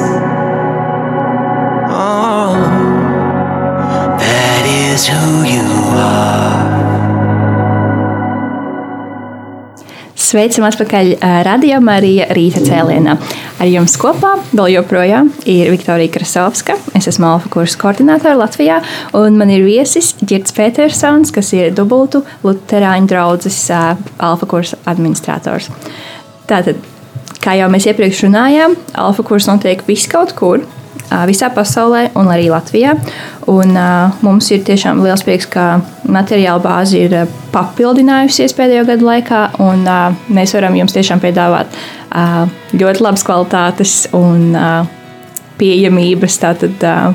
Oh, 1.93 2.57
that 4.17 4.65
is 4.65 5.05
who 5.13 5.45
you 5.45 5.67
are. 5.93 6.65
Sveicam 10.17 10.65
atpakaļ 10.71 11.13
Radio 11.45 11.83
Marija 11.85 12.31
Rīta 12.33 12.65
cēlienā. 12.65 13.19
Ar 13.61 13.69
jums 13.69 13.99
kopā 14.01 14.33
vēl 14.57 14.73
joprojām 14.79 15.29
ir 15.45 15.69
Viktorija 15.77 16.17
Krasovska. 16.17 16.81
Es 16.97 17.13
esmu 17.13 17.29
Alfa 17.35 17.53
kursa 17.53 17.77
koordinātore 17.85 18.41
Latvijā, 18.41 18.81
un 19.21 19.37
man 19.37 19.53
ir 19.53 19.69
viesis 19.69 20.15
Girts 20.25 20.57
Petersons, 20.57 21.29
kas 21.29 21.53
ir 21.53 21.77
dubultu 21.77 22.25
Lutāņu 22.41 23.13
draugas 23.13 23.63
ā, 23.69 23.85
Alfa 24.17 24.49
kursa 24.49 24.81
administrators. 24.89 25.69
Tātad, 26.49 26.81
kā 27.47 27.55
jau 27.61 27.69
mēs 27.71 27.87
iepriekš 27.87 28.27
runājām, 28.27 28.75
Alfa 28.99 29.25
kurs 29.27 29.47
notiek 29.51 29.85
viskaut 29.87 30.35
kur. 30.37 30.67
Visā 31.07 31.53
pasaulē, 31.55 32.09
un 32.19 32.27
arī 32.33 32.49
Latvijā. 32.51 32.97
Un, 33.47 33.77
uh, 33.79 34.17
mums 34.27 34.49
ir 34.51 34.65
tiešām 34.67 35.05
liels 35.05 35.23
prieks, 35.23 35.47
ka 35.47 35.79
materiāla 36.03 36.59
bāze 36.65 36.99
ir 36.99 37.15
papildinājusies 37.55 38.57
pēdējo 38.59 38.89
gadu 38.89 39.07
laikā. 39.07 39.43
Un, 39.63 39.85
uh, 39.87 40.17
mēs 40.35 40.57
varam 40.57 40.75
jums 40.75 40.97
tiešām 40.97 41.23
piedāvāt 41.23 41.71
uh, 41.71 42.51
ļoti 42.75 43.07
labas 43.07 43.23
kvalitātes 43.29 43.95
un 44.19 44.51
uh, 44.59 44.83
pieejamības 45.61 46.41
tātad, 46.43 46.75
uh, 46.83 47.15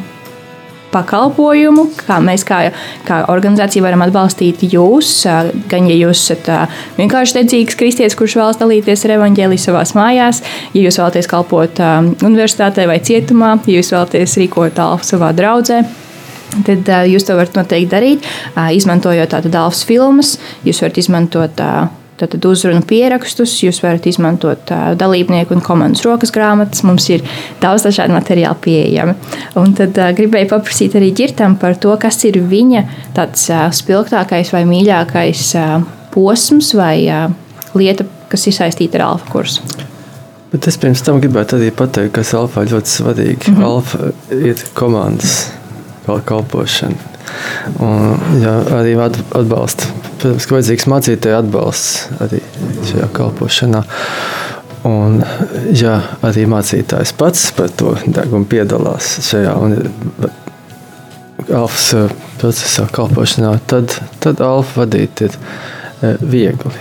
pakalpojumu, 0.92 1.88
kā 2.08 2.20
mēs 2.24 2.46
kā, 2.48 2.62
kā 3.08 3.22
organizācija 3.32 3.86
varam 3.86 4.06
atbalstīt 4.06 4.66
jūs. 4.72 5.14
Gan 5.72 5.90
ja 5.90 5.98
jūs 5.98 6.26
esat 6.26 6.52
vienkārši 7.00 7.40
dedzīgs 7.40 7.80
kristietis, 7.80 8.18
kurš 8.20 8.38
vēlas 8.40 8.62
dalīties 8.62 9.08
ar 9.08 9.18
evaņģēliju 9.18 9.66
savā 9.66 9.86
mājās, 9.98 10.44
ja 10.76 10.86
jūs 10.86 11.00
vēlaties 11.02 11.32
kalpot 11.32 11.82
universitātē 12.22 12.88
vai 12.92 13.02
cietumā, 13.04 13.58
ja 13.66 13.80
jūs 13.80 13.92
vēlaties 13.96 14.38
rīkot 14.44 14.80
alfu 14.84 15.14
savā 15.14 15.34
draudzē. 15.36 15.84
Tad 16.52 16.90
uh, 16.92 17.06
jūs 17.08 17.26
to 17.28 17.38
varat 17.40 17.56
noteikti 17.56 17.92
darīt, 17.94 18.28
uh, 18.54 18.68
izmantojot 18.76 19.32
tādu 19.32 19.52
dāvātas 19.54 19.86
filmas. 19.88 20.36
Jūs 20.68 20.82
varat 20.84 21.00
izmantot 21.00 21.64
uh, 21.64 21.88
tātad 22.22 22.46
uzrunu 22.48 22.82
pierakstus, 22.88 23.58
jūs 23.66 23.82
varat 23.84 24.08
izmantot 24.10 24.72
dalībnieku 25.02 25.56
un 25.58 25.64
komandas 25.66 26.06
rokas 26.08 26.34
grāmatas. 26.36 26.86
Mums 26.88 27.10
ir 27.10 27.26
daudz 27.62 27.86
dažādu 27.88 28.16
materiālu 28.16 28.60
pieejami. 28.64 29.18
Un 29.60 29.76
tad 29.78 29.98
gribēju 30.18 30.52
paprasīt 30.54 30.98
arī 31.00 31.12
ģirtam 31.18 31.58
par 31.62 31.78
to, 31.82 31.94
kas 32.02 32.22
ir 32.30 32.42
viņa 32.42 32.86
tāds 33.18 33.50
spilgtākais 33.82 34.54
vai 34.56 34.66
mīļākais 34.70 35.48
posms 36.14 36.74
vai 36.78 36.98
lieta, 37.78 38.06
kas 38.32 38.48
ir 38.48 38.58
saistīta 38.58 39.00
ar 39.02 39.10
alfa 39.14 39.32
kursu. 39.32 39.90
Bet 40.52 40.68
es 40.68 40.76
pirms 40.76 41.00
tam 41.08 41.22
gribētu 41.24 41.56
arī 41.56 41.70
pateikt, 41.72 42.12
kas 42.18 42.34
Alfa 42.36 42.66
ļoti 42.68 42.92
svarīgi. 42.92 43.54
Mm 43.54 43.56
-hmm. 43.56 43.66
Alfa 43.66 44.12
ir 44.36 44.64
komandas 44.76 45.52
kal- 46.06 46.24
kalpošana. 46.26 47.11
Un, 47.82 48.16
jā, 48.42 48.56
arī 48.78 48.96
at- 49.02 49.20
atbalsta. 49.38 49.90
Protams, 50.22 50.46
ka 50.46 50.58
vajadzīgs 50.58 50.88
mācītāju 50.92 51.40
atbalsts 51.40 52.22
arī 52.22 52.42
šajā 52.92 53.10
kalpošanā. 53.18 53.84
Un, 54.90 55.20
ja 55.78 56.00
arī 56.26 56.48
mācītājs 56.50 57.14
pats 57.18 57.52
par 57.54 57.70
to 57.78 57.94
degumu 58.08 58.48
piedalās 58.50 59.20
šajā 59.28 59.54
alfas 61.50 61.92
eh, 61.94 62.14
procesā, 62.42 62.88
kalpošanā, 62.94 63.56
tad, 63.70 63.94
tad 64.24 64.42
alfa 64.46 64.84
vadīt 64.84 65.26
ir 65.28 65.36
eh, 65.38 66.16
viegli. 66.22 66.74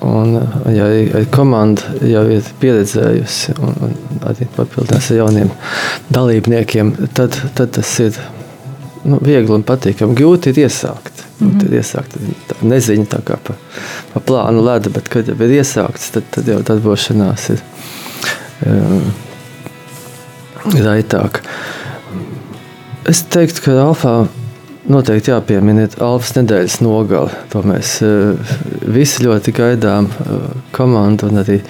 Un, 0.00 0.38
ja 0.72 0.86
arī 0.88 1.26
komanda 1.28 1.90
jau 2.08 2.22
ir 2.32 2.46
pieredzējusi 2.62 3.58
un, 3.60 3.74
un 3.84 4.22
arī 4.30 4.46
papildinās 4.54 5.10
ar 5.12 5.18
jauniem 5.18 5.50
dalībniekiem, 6.08 6.94
tad, 7.18 7.36
tad 7.58 7.74
tas 7.76 7.90
ir 8.00 8.16
nu, 9.04 9.18
viegli 9.24 9.54
un 9.54 9.64
patīkami. 9.66 10.16
Grūti 10.18 10.52
ir 10.52 10.64
iesākt. 10.66 11.24
Mm 11.40 11.50
-hmm. 11.50 11.66
ir 11.66 11.78
iesākt 11.80 12.16
tā 12.48 12.56
neziņa 12.62 13.06
tā 13.06 13.20
kā 13.24 13.36
pa, 13.44 13.54
pa 14.12 14.20
plānu 14.20 14.64
leda, 14.64 14.90
bet 14.90 15.08
kad 15.08 15.28
jau 15.28 15.36
ir 15.40 15.54
iesākts, 15.60 16.10
tad, 16.12 16.26
tad 16.30 16.48
jau 16.48 16.58
darbošanās 16.62 17.48
ir 17.50 17.62
um, 18.66 19.12
raitāk. 20.74 21.40
Es 23.08 23.22
teiktu, 23.22 23.62
ka 23.64 23.70
Alfā 23.70 24.28
noteikti 24.90 25.30
jāpiemina 25.30 25.88
Alfas 25.98 26.34
nedēļas 26.36 26.80
nogale. 26.84 27.30
To 27.52 27.62
mēs 27.62 28.02
uh, 28.04 28.36
visi 28.82 29.24
ļoti 29.24 29.54
gaidām, 29.56 30.10
uh, 30.26 30.50
komanda 30.76 31.26
un 31.30 31.42
arī, 31.44 31.60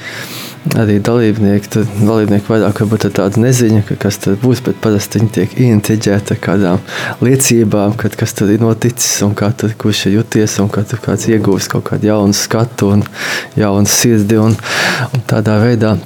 arī 0.76 0.98
dalībnieki. 1.04 1.70
Tad 1.72 1.94
dalībnieki 2.00 2.50
vairāk 2.50 2.82
varbūt 2.82 3.06
ar 3.08 3.14
tādu 3.16 3.42
neziņu, 3.44 3.82
ka 3.88 3.96
kas 4.04 4.20
tur 4.22 4.36
būs, 4.40 4.62
bet 4.66 4.80
parasti 4.84 5.20
viņi 5.20 5.32
tiek 5.36 5.56
intriģēti 5.66 6.36
ar 6.36 6.42
kādām 6.44 6.84
liecībām, 7.24 7.96
kad 8.00 8.16
kas 8.20 8.36
tur 8.36 8.52
ir 8.52 8.62
noticis 8.62 9.22
un 9.26 9.34
kā 9.38 9.50
tur 9.56 9.74
kurš 9.80 10.06
ir 10.08 10.18
juties 10.20 10.58
un 10.62 10.70
kā 10.72 10.84
tur 10.88 11.02
kāds 11.04 11.28
iegūst 11.30 11.72
kaut 11.72 11.88
kādu 11.90 12.10
jaunu 12.10 12.36
skatu 12.36 12.94
un 12.96 13.04
jaunu 13.58 13.90
sirdi 13.90 14.40
un, 14.40 14.56
un 15.10 15.28
tādā 15.30 15.58
veidā. 15.64 15.96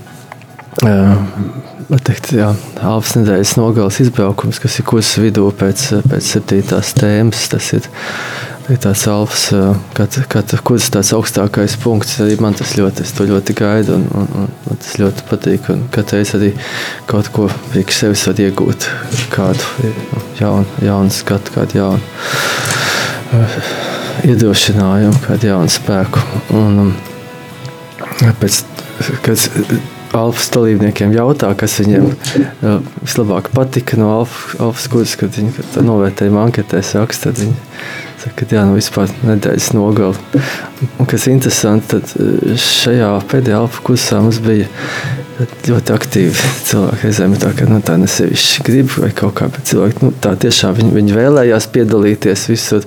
Uh, 0.84 1.94
teikt, 2.04 2.32
jā, 2.34 2.48
Alpas 2.82 3.14
nedēļas 3.18 3.54
nogales 3.60 4.00
izbraukums, 4.02 4.58
kas 4.62 4.78
ir 4.80 4.86
kursa 4.88 5.22
vidū 5.22 5.46
pēc, 5.58 5.86
pēc 6.08 6.30
septītās 6.34 6.94
tēmas. 6.98 7.46
Tas 7.52 7.70
ir 7.76 7.88
ir 8.72 8.78
tāds 8.80 9.04
alfas, 9.10 9.44
kad, 9.96 10.16
kad 10.32 10.54
kurs 10.66 10.86
tāds 10.92 11.12
augstākais 11.16 11.76
punkts. 11.82 12.16
Arī 12.24 12.36
man 12.42 12.56
tas 12.56 12.74
ļoti, 12.78 13.04
es 13.04 13.12
to 13.16 13.26
ļoti 13.28 13.56
gaidu 13.58 13.98
un, 13.98 14.06
un, 14.16 14.28
un 14.42 14.52
man 14.66 14.80
tas 14.80 14.96
ļoti 15.00 15.26
patīk. 15.28 15.70
Un 15.74 15.86
katru 15.94 16.20
reizi 16.20 16.36
arī 16.38 16.50
kaut 17.10 17.30
ko 17.34 17.48
priekš 17.72 18.02
sevis 18.04 18.26
var 18.30 18.44
iegūt, 18.46 18.88
kādu 19.34 19.90
jaunu, 20.40 20.84
jaunu 20.84 21.14
skatu, 21.14 21.56
kādu 21.56 21.80
jaunu 21.82 22.02
iedrošinājumu, 24.24 25.24
kādu 25.26 25.50
jaunu 25.50 25.74
spēku. 25.74 26.22
Un, 26.54 26.86
um, 26.86 26.94
pēc, 28.40 28.62
kad 29.24 29.36
Alfas 30.14 30.46
dalībniekiem 30.54 31.10
jautā, 31.10 31.48
kas 31.58 31.72
viņiem 31.80 32.04
vislabāk 33.02 33.48
patika 33.54 33.98
no 33.98 34.12
Alfa, 34.20 34.60
Alfas 34.62 34.86
kursa, 34.92 35.18
kad 35.24 35.34
viņi 35.34 35.56
kad 35.56 35.78
novērtējuma 35.82 36.44
anketēs 36.46 36.92
raksta, 37.00 37.32
tad 38.24 38.32
viņi 38.32 38.40
saka, 38.40 38.46
ka 38.46 38.56
jā, 38.56 38.62
nu 38.64 38.78
vispār 38.78 39.10
nedēļas 39.24 39.72
nogali. 39.76 40.40
Un 40.98 41.08
kas 41.08 41.26
interesanti, 41.28 41.98
tad 41.98 42.56
šajā 42.60 43.10
pēdējā 43.30 43.60
Alfa 43.60 43.84
kursā 43.84 44.20
mums 44.24 44.40
bija 44.44 44.68
ļoti 45.66 45.92
aktīvi 45.94 46.50
cilvēki 46.68 47.08
reizēm 47.08 47.34
tā, 47.42 47.50
ka 47.58 47.66
nu, 47.66 47.80
tā 47.84 47.96
nesevišķi 47.98 48.64
grib 48.66 48.90
vai 49.02 49.10
kaut 49.16 49.34
kā, 49.40 49.48
bet 49.50 49.66
cilvēki 49.66 50.04
nu, 50.06 50.12
tā 50.22 50.34
tiešām 50.38 50.76
viņi, 50.78 50.92
viņi 50.94 51.16
vēlējās 51.16 51.66
piedalīties 51.74 52.46
visur. 52.52 52.86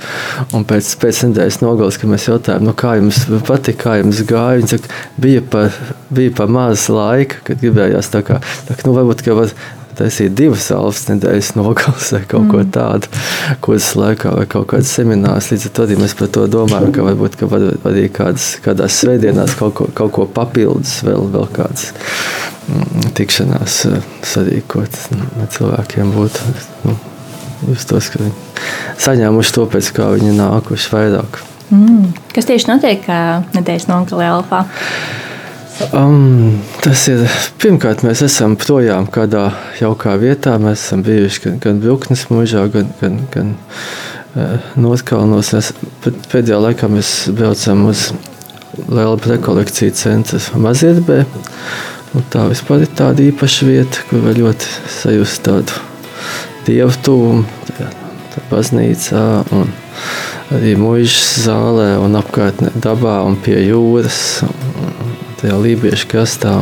Un 0.56 0.64
pēc, 0.68 0.94
pēc 1.02 1.26
nedēļas 1.28 1.60
nogalas, 1.66 2.00
kad 2.00 2.12
mēs 2.12 2.30
jautājām, 2.30 2.64
nu, 2.70 2.76
kā 2.78 2.96
jums 3.02 3.26
patika, 3.48 3.82
kā 3.84 3.98
jums 4.00 4.24
gāja, 4.30 4.62
viņi 4.62 4.72
saka, 4.78 5.02
bija 5.20 5.44
par, 5.44 5.76
bija 6.14 6.36
par 6.40 6.54
maz 6.56 6.88
laika, 6.94 7.44
kad 7.50 7.60
gribējās 7.64 8.14
tā 8.16 8.24
kā, 8.26 8.40
tā, 8.70 8.80
nu, 8.88 8.96
varbūt, 8.96 9.26
ka 9.28 9.36
var 9.42 9.52
taisīt 9.98 10.36
divas 10.38 10.70
alfas 10.76 11.08
nedēļas 11.10 11.52
nogales 11.58 12.12
vai 12.16 12.22
kaut 12.30 12.46
mm. 12.46 12.52
ko 12.54 12.64
tādu, 12.78 13.12
kuras 13.66 13.90
laikā 13.98 14.34
vai 14.38 14.46
kaut 14.50 14.70
kādas 14.74 14.94
seminārs. 15.00 15.52
Līdz 15.54 15.68
ar 15.70 15.76
to 15.76 15.88
arī 15.88 16.00
mēs 16.02 16.16
par 16.20 16.32
to 16.38 16.46
domājam, 16.52 16.94
ka 16.96 17.06
varbūt 17.08 17.38
ka 17.40 17.50
var 17.52 17.68
arī 17.90 18.08
kādas, 18.14 18.54
kādās 18.64 19.02
svētdienās 19.02 19.58
kaut 19.60 19.76
ko, 19.80 19.90
kaut 19.98 20.16
ko 20.16 20.28
papildus, 20.38 21.00
vēl, 21.08 21.28
vēl 21.34 21.50
kādas 21.58 21.92
mm, 22.70 23.12
tikšanās 23.18 23.84
eh, 23.92 24.10
sarīkot, 24.34 25.04
lai 25.38 25.52
cilvēkiem 25.58 26.16
būtu. 26.16 26.58
Nu, 26.88 26.98
Justos, 27.68 28.12
ka 28.14 28.22
viņi 28.22 28.36
saņēmuši 29.02 29.54
to, 29.56 29.64
pēc 29.74 29.94
kā 29.98 30.12
viņi 30.14 30.36
nākuši 30.38 30.92
vairāk. 30.94 31.40
Mm. 31.74 32.12
Kas 32.36 32.48
tieši 32.48 32.70
notiek 32.70 33.08
nedēļas 33.56 33.90
nogalē 33.90 34.30
Alfā? 34.38 34.62
Um, 35.78 36.58
tas 36.82 37.04
ir 37.12 37.28
pirmkārt, 37.62 38.02
mēs 38.02 38.24
esam 38.26 38.56
projām 38.58 39.06
kādā 39.14 39.52
jaukā 39.78 40.16
vietā. 40.18 40.56
Mēs 40.62 40.88
esam 40.88 41.04
bijuši 41.06 41.44
gan, 41.44 41.60
gan 41.62 41.82
Bruknes 41.84 42.24
mūžā, 42.32 42.64
gan, 42.74 42.90
gan, 42.98 43.20
gan 43.34 43.52
uh, 43.54 44.72
Notkalnos. 44.80 45.54
Mēs, 45.54 45.70
pēdējā 46.32 46.58
laikā 46.64 46.90
mēs 46.90 47.12
braucam 47.38 47.86
uz 47.92 48.10
Lielu 48.90 49.18
rekolekciju 49.30 49.94
centru 49.98 50.42
Maziedbē. 50.62 51.22
Un 52.18 52.26
tā 52.34 52.48
vispār 52.50 52.88
ir 52.88 52.94
tāda 52.98 53.22
īpaša 53.28 53.70
vieta, 53.70 54.02
kur 54.10 54.26
var 54.26 54.38
ļoti 54.38 54.74
sajust 54.98 55.44
tādu 55.46 55.82
dievu 56.66 56.94
tuvumu, 57.06 57.46
baznīcā 58.50 59.24
un 59.54 59.70
arī 60.58 60.74
mūžas 60.80 61.46
zālē 61.46 61.92
un 62.02 62.18
apkārtnē 62.18 62.74
dabā 62.82 63.20
un 63.28 63.38
pie 63.46 63.60
jūras. 63.68 64.42
Un, 64.48 65.07
tajā 65.42 65.58
lībiešu 65.64 66.12
krastā. 66.12 66.60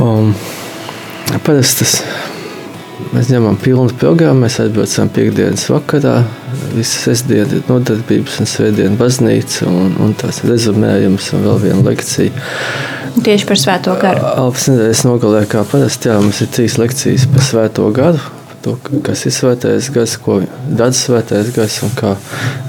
Un, 0.00 0.32
un, 1.34 1.40
parasti 1.46 1.84
tas 1.84 2.00
Mēs 3.10 3.30
ņemam 3.32 3.56
pilnu 3.58 3.90
programmu, 3.98 4.44
mēs 4.44 4.60
atbraucam 4.62 5.08
piekdienas 5.10 5.64
vakarā. 5.72 6.20
Visas 6.76 7.08
sestdienas 7.08 7.56
ir 7.56 7.64
nodarbības, 7.66 8.36
un 8.42 8.50
svētdienas 8.50 9.00
baznīca, 9.00 9.66
un, 9.66 9.96
un 10.04 10.12
tās 10.20 10.42
rezumējums, 10.46 11.32
un 11.34 11.46
vēl 11.48 11.58
viena 11.64 11.86
lekcija. 11.88 12.44
Tieši 13.24 13.48
par 13.48 13.58
svēto 13.58 13.96
garu. 13.98 14.22
Alpas 14.44 14.68
nedēļas 14.70 15.02
nogalē, 15.08 15.42
kā 15.50 15.64
parasti, 15.66 16.12
jā, 16.12 16.20
mums 16.22 16.38
ir 16.44 16.52
trīs 16.54 16.78
lekcijas 16.78 17.26
par 17.32 17.48
svēto 17.48 17.88
garu. 17.96 18.22
To, 18.60 18.74
kas 19.06 19.22
ir 19.24 19.32
svētais 19.32 19.86
gars, 19.94 20.18
ko 20.20 20.34
dara 20.68 20.92
svētais 20.92 21.48
gars, 21.56 21.78
un 21.86 21.92
kā 21.96 22.10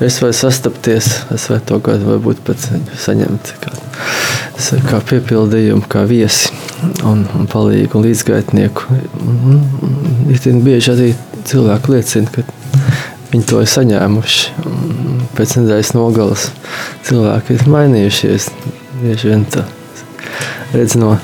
es 0.05 0.21
varu 0.23 0.35
sastapties 0.37 1.09
ar 1.27 1.41
svēto 1.41 1.81
gadu, 1.83 2.07
varbūt 2.13 2.39
pat 2.47 2.63
saņemt 3.05 3.51
kā, 3.59 3.73
kā 4.87 5.01
piepildījumu, 5.09 5.83
kā 5.91 6.05
viesi 6.07 6.53
un, 7.03 7.25
un 7.35 7.49
palīgu 7.51 7.99
un 7.99 8.05
līdzgaitnieku. 8.07 9.01
Ir 10.31 10.61
bieži 10.63 10.93
arī 10.93 11.09
cilvēki 11.51 11.93
liecina, 11.97 12.31
ka 12.37 12.45
viņi 13.33 13.49
to 13.51 13.59
ir 13.59 13.69
saņēmuši. 13.73 14.55
Pēc 15.35 15.57
nedēļas 15.59 15.93
nogalas 15.97 16.47
cilvēki 17.09 17.59
ir 17.59 17.67
mainījušies. 17.75 18.47
Bieži 19.01 19.33
vien 19.33 19.43
tā 19.51 19.67
redz 20.71 20.95
no, 20.95 21.17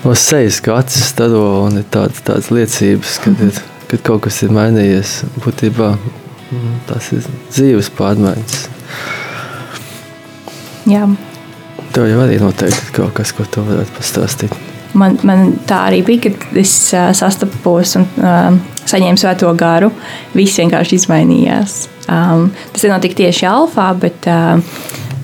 no 0.00 0.16
sejas, 0.16 0.62
kā 0.64 0.80
acis 0.80 1.12
staro 1.12 1.44
un 1.66 1.82
ir 1.82 1.88
tādas, 1.92 2.24
tādas 2.24 2.48
liecības, 2.54 3.18
kad 3.24 3.46
ir 3.50 3.64
kad 3.94 4.02
kaut 4.10 4.24
kas 4.26 4.40
ir 4.42 4.52
mainījies. 4.54 5.20
Būtībā 5.44 5.92
mm, 5.94 6.76
tas 6.88 7.12
ir 7.14 7.26
dzīves 7.52 7.92
pārmaiņas. 7.94 8.60
Jā. 10.90 11.06
Tev 11.94 12.08
jau 12.10 12.20
arī 12.24 12.40
noteikti 12.42 12.88
ir 12.88 12.94
kaut 12.96 13.14
kas, 13.16 13.32
ko 13.36 13.46
tu 13.46 13.62
varētu 13.64 13.94
pastāstīt. 13.98 14.56
Man, 14.98 15.16
man 15.26 15.56
tā 15.66 15.84
arī 15.88 16.02
bija, 16.06 16.28
kad 16.28 16.58
es 16.58 16.74
uh, 16.94 17.08
sastapos 17.14 17.96
un 17.98 18.06
uh, 18.22 18.58
saņēmu 18.90 19.18
svēto 19.18 19.50
garu. 19.58 19.90
Viss 20.34 20.58
vienkārši 20.58 21.00
izmainījās. 21.00 21.78
Um, 22.04 22.50
tas 22.74 22.84
nenotika 22.86 23.22
tieši 23.22 23.48
Alfā, 23.50 23.88
bet 23.98 24.26
uh, 24.30 24.58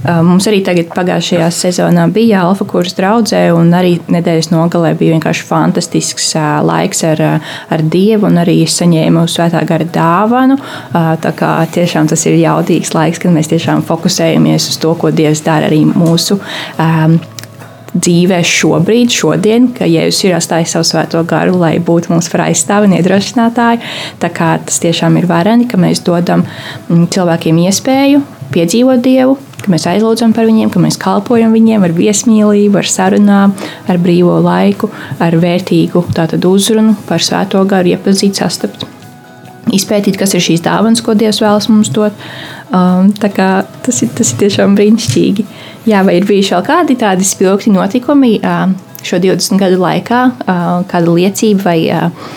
Mums 0.00 0.46
arī 0.48 0.62
tagad 0.64 0.88
pagājušajā 0.94 1.46
sezonā 1.52 2.06
bija 2.12 2.46
alfa 2.46 2.64
kurs 2.68 2.94
draudzē, 2.96 3.42
un 3.52 3.68
arī 3.76 3.98
nedēļas 4.08 4.48
nogalē 4.48 4.94
bija 4.96 5.16
vienkārši 5.16 5.44
fantastisks 5.44 6.30
laiks 6.64 7.04
ar, 7.04 7.20
ar 7.68 7.84
Dievu, 7.92 8.30
un 8.30 8.40
arī 8.40 8.62
saņēmu 8.64 9.26
svētā 9.28 9.60
gara 9.68 9.84
dāvanu. 9.84 10.56
Tā 10.92 11.34
kā 11.36 11.52
tiešām 11.76 12.08
tas 12.08 12.24
ir 12.30 12.38
jaudīgs 12.40 12.94
laiks, 12.96 13.20
kad 13.20 13.34
mēs 13.34 13.52
tiešām 13.52 13.84
fokusējamies 13.88 14.70
uz 14.72 14.80
to, 14.80 14.94
ko 14.96 15.12
Dievs 15.12 15.44
dara 15.44 15.68
arī 15.68 15.82
mūsu 15.84 16.40
dzīvē 17.90 18.40
šobrīd, 18.46 19.12
šodien, 19.12 19.68
ka 19.74 19.84
Jēzus 19.90 20.24
ir 20.28 20.36
atstājis 20.38 20.76
savu 20.76 20.86
svēto 20.86 21.22
garu, 21.28 21.58
lai 21.58 21.74
būtu 21.82 22.14
mums 22.14 22.30
par 22.32 22.46
aizstāvi 22.46 22.88
un 22.88 22.96
iedrošinātāju. 23.00 23.82
Tā 24.22 24.32
kā 24.32 24.54
tas 24.64 24.80
tiešām 24.80 25.18
ir 25.20 25.28
vareni, 25.28 25.66
ka 25.68 25.80
mēs 25.80 26.04
dodam 26.06 26.46
cilvēkiem 26.88 27.58
iespēju 27.66 28.22
piedzīvot 28.54 29.02
Dievu, 29.02 29.36
ka 29.64 29.72
mēs 29.72 29.86
aizlūdzam 29.90 30.34
par 30.36 30.48
viņiem, 30.48 30.70
ka 30.72 30.82
mēs 30.82 30.98
kalpojam 31.00 31.54
viņiem 31.56 31.84
ar 31.86 31.94
viesmīlību, 31.96 32.80
ar 32.80 32.88
sarunām, 32.88 33.54
ar 33.90 34.00
brīvo 34.02 34.38
laiku, 34.44 34.90
ar 35.22 35.36
vērtīgu 35.40 36.04
tātad, 36.16 36.46
uzrunu 36.48 36.96
par 37.08 37.24
svēto 37.24 37.62
garu, 37.68 37.94
iepazīt, 37.94 38.40
sastapt. 38.40 38.86
Izpētīt, 39.70 40.16
kas 40.18 40.34
ir 40.34 40.42
šīs 40.42 40.64
dāvanas, 40.64 41.02
ko 41.04 41.14
Dievs 41.14 41.42
vēlas 41.42 41.68
mums 41.70 41.92
dot. 41.94 42.16
Um, 42.74 43.10
tas, 43.14 44.00
ir, 44.02 44.10
tas 44.16 44.32
ir 44.32 44.38
tiešām 44.40 44.74
brīnišķīgi. 44.78 45.46
Jā, 45.90 46.02
vai 46.06 46.16
ir 46.18 46.26
bijuši 46.26 46.56
vēl 46.56 46.64
kādi 46.66 46.96
tādi 46.98 47.26
spilgti 47.26 47.72
notikumi 47.74 48.36
uh, 48.40 48.72
šo 49.06 49.20
20 49.22 49.60
gadu 49.60 49.80
laikā, 49.80 50.22
uh, 50.30 50.70
kāda 50.90 51.14
liecība 51.14 51.66
vai 51.68 51.78
uh, 51.92 52.30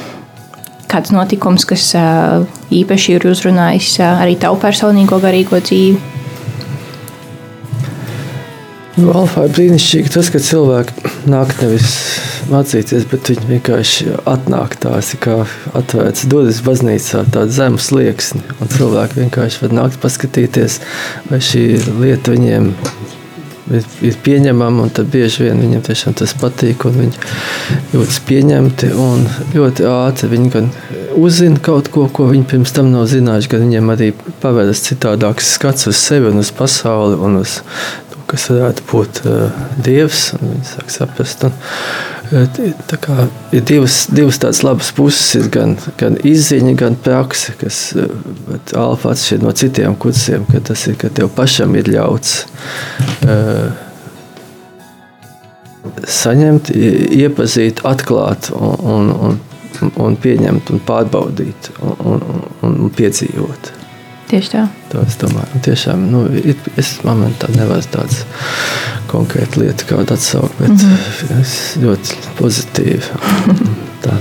kāds 0.92 1.14
notikums, 1.16 1.66
kas 1.70 1.90
uh, 1.98 2.44
īpaši 2.74 3.18
ir 3.18 3.30
uzrunājis 3.32 3.96
uh, 4.02 4.22
arī 4.24 4.38
tavu 4.42 4.60
personīgo 4.62 5.22
garīgo 5.24 5.62
dzīvi? 5.64 6.23
Nu, 8.94 9.10
Alfa 9.10 9.48
ir 9.48 9.54
brīnišķīgi 9.56 10.12
tas, 10.14 10.28
ka 10.30 10.38
cilvēki 10.44 11.14
nāk 11.32 11.56
nevis 11.64 11.96
mācīties, 12.52 13.08
bet 13.10 13.32
viņi 13.32 13.48
vienkārši 13.50 14.12
atnāk 14.30 14.76
tās 14.84 15.16
kā 15.24 15.40
atvērts 15.74 16.28
durvis 16.30 16.62
baznīcā, 16.62 17.24
tāda 17.34 17.50
zemu 17.56 17.82
slieksni. 17.82 18.44
Un 18.62 18.70
cilvēki 18.70 19.24
vienkārši 19.24 19.64
var 19.64 19.74
nākt 19.80 19.98
paskatīties, 20.04 20.78
vai 21.32 21.42
šī 21.42 21.66
lieta 22.04 22.36
viņiem 22.36 22.70
ir, 23.74 23.90
ir 24.12 24.20
pieņemama, 24.28 24.86
un 24.86 24.94
tad 24.94 25.10
bieži 25.14 25.48
vien 25.48 25.66
viņiem 25.66 25.82
tiešām 25.90 26.18
tas 26.22 26.36
patīk, 26.38 26.86
un 26.86 27.02
viņi 27.02 27.26
jūtas 27.96 28.22
pieņemti, 28.30 28.92
un 28.94 29.26
ļoti 29.56 29.90
ātri 29.90 30.32
viņi 30.36 30.54
gan 30.54 30.70
uzzina 31.18 31.62
kaut 31.66 31.90
ko, 31.94 32.06
ko 32.14 32.30
viņi 32.30 32.46
pirms 32.54 32.78
tam 32.78 32.94
nav 32.94 33.10
zinājuši, 33.10 33.56
gan 33.56 33.66
viņiem 33.66 33.94
arī 33.96 34.14
paveras 34.44 34.86
citādāks 34.86 35.54
skats 35.58 35.90
uz 35.90 35.98
sevi 35.98 36.30
un 36.30 36.46
uz 36.46 36.54
pasauli 36.54 37.18
un 37.18 37.42
uz 37.42 37.62
kas 38.34 38.48
varētu 38.50 38.86
būt 38.90 39.22
uh, 39.30 39.64
dievs. 39.86 40.32
Viņi 40.42 40.64
sāk 40.66 40.90
saprast. 40.94 41.46
Un, 41.46 41.54
uh, 42.34 42.96
kā, 43.04 43.28
ir 43.54 43.66
divas, 43.70 44.00
divas 44.10 44.42
tādas 44.42 44.64
labas 44.66 44.90
puses, 44.98 45.28
ir 45.38 45.52
gan, 45.54 45.76
gan 46.02 46.18
izziņa, 46.26 46.74
gan 46.80 46.98
praksa, 47.06 47.54
kas 47.62 47.84
uh, 47.94 48.10
alfa 48.80 49.14
atšķir 49.14 49.46
no 49.46 49.54
citiem 49.54 49.98
kursiem, 50.02 50.48
ka 50.50 50.64
tas 50.72 50.88
ir, 50.90 50.98
ka 50.98 51.14
tev 51.14 51.30
pašam 51.38 51.78
ir 51.78 51.94
ļauts. 51.94 52.44
Uh, 53.22 53.70
Saņemt, 56.08 56.70
iepazīt, 56.74 57.82
atklāt 57.86 58.50
un, 58.56 59.12
un, 59.14 59.38
un, 59.84 59.94
un 60.00 60.16
pieņemt, 60.20 60.72
un 60.74 60.82
pārbaudīt 60.88 61.70
un, 61.84 62.24
un, 62.64 62.78
un 62.88 62.92
piedzīvot. 62.98 63.83
Tieši 64.32 64.54
tā. 64.54 64.68
To 64.94 65.04
es 65.04 65.18
domāju. 65.22 65.64
Tiešām, 65.66 66.06
nu, 66.12 66.24
es 66.80 66.96
momentā 67.06 67.50
nevaru 67.54 67.86
tādas 67.94 68.24
konkrētas 69.12 69.60
lietas 69.62 69.90
kādu 69.90 70.16
atsaukt, 70.16 70.60
bet 70.60 70.70
mm 70.70 70.78
-hmm. 70.78 71.42
es 71.42 71.58
ļoti 71.82 72.22
pozitīvi. 72.40 73.04
Tā. 74.04 74.18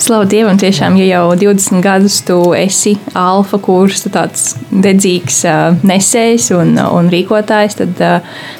Slavu 0.00 0.24
Dievam, 0.24 0.58
tiešām, 0.58 0.96
ja 0.96 1.04
jau 1.04 1.34
20 1.36 1.82
gadus 1.84 2.22
tu 2.24 2.54
esi 2.56 2.94
alfa 3.14 3.58
kursa, 3.58 4.08
tāds 4.08 4.54
dedzīgs 4.70 5.42
nesējs 5.84 6.50
un, 6.56 6.78
un 6.80 7.10
rīkotājs, 7.12 7.76
tad, 7.82 8.00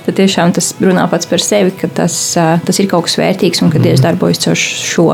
tad 0.04 0.18
tiešām 0.20 0.52
tas 0.52 0.74
runā 0.80 1.06
pats 1.11 1.26
par 1.26 1.40
sevi, 1.40 1.72
ka 1.80 1.88
tas, 1.88 2.37
tas 2.37 2.80
ir 2.80 2.90
kaut 2.90 3.09
kas 3.09 3.16
vērtīgs 3.22 3.62
un 3.64 3.72
ka 3.72 3.80
Dievs 3.80 4.04
darbojas 4.04 4.44
caur 4.44 4.61
šo 4.61 5.09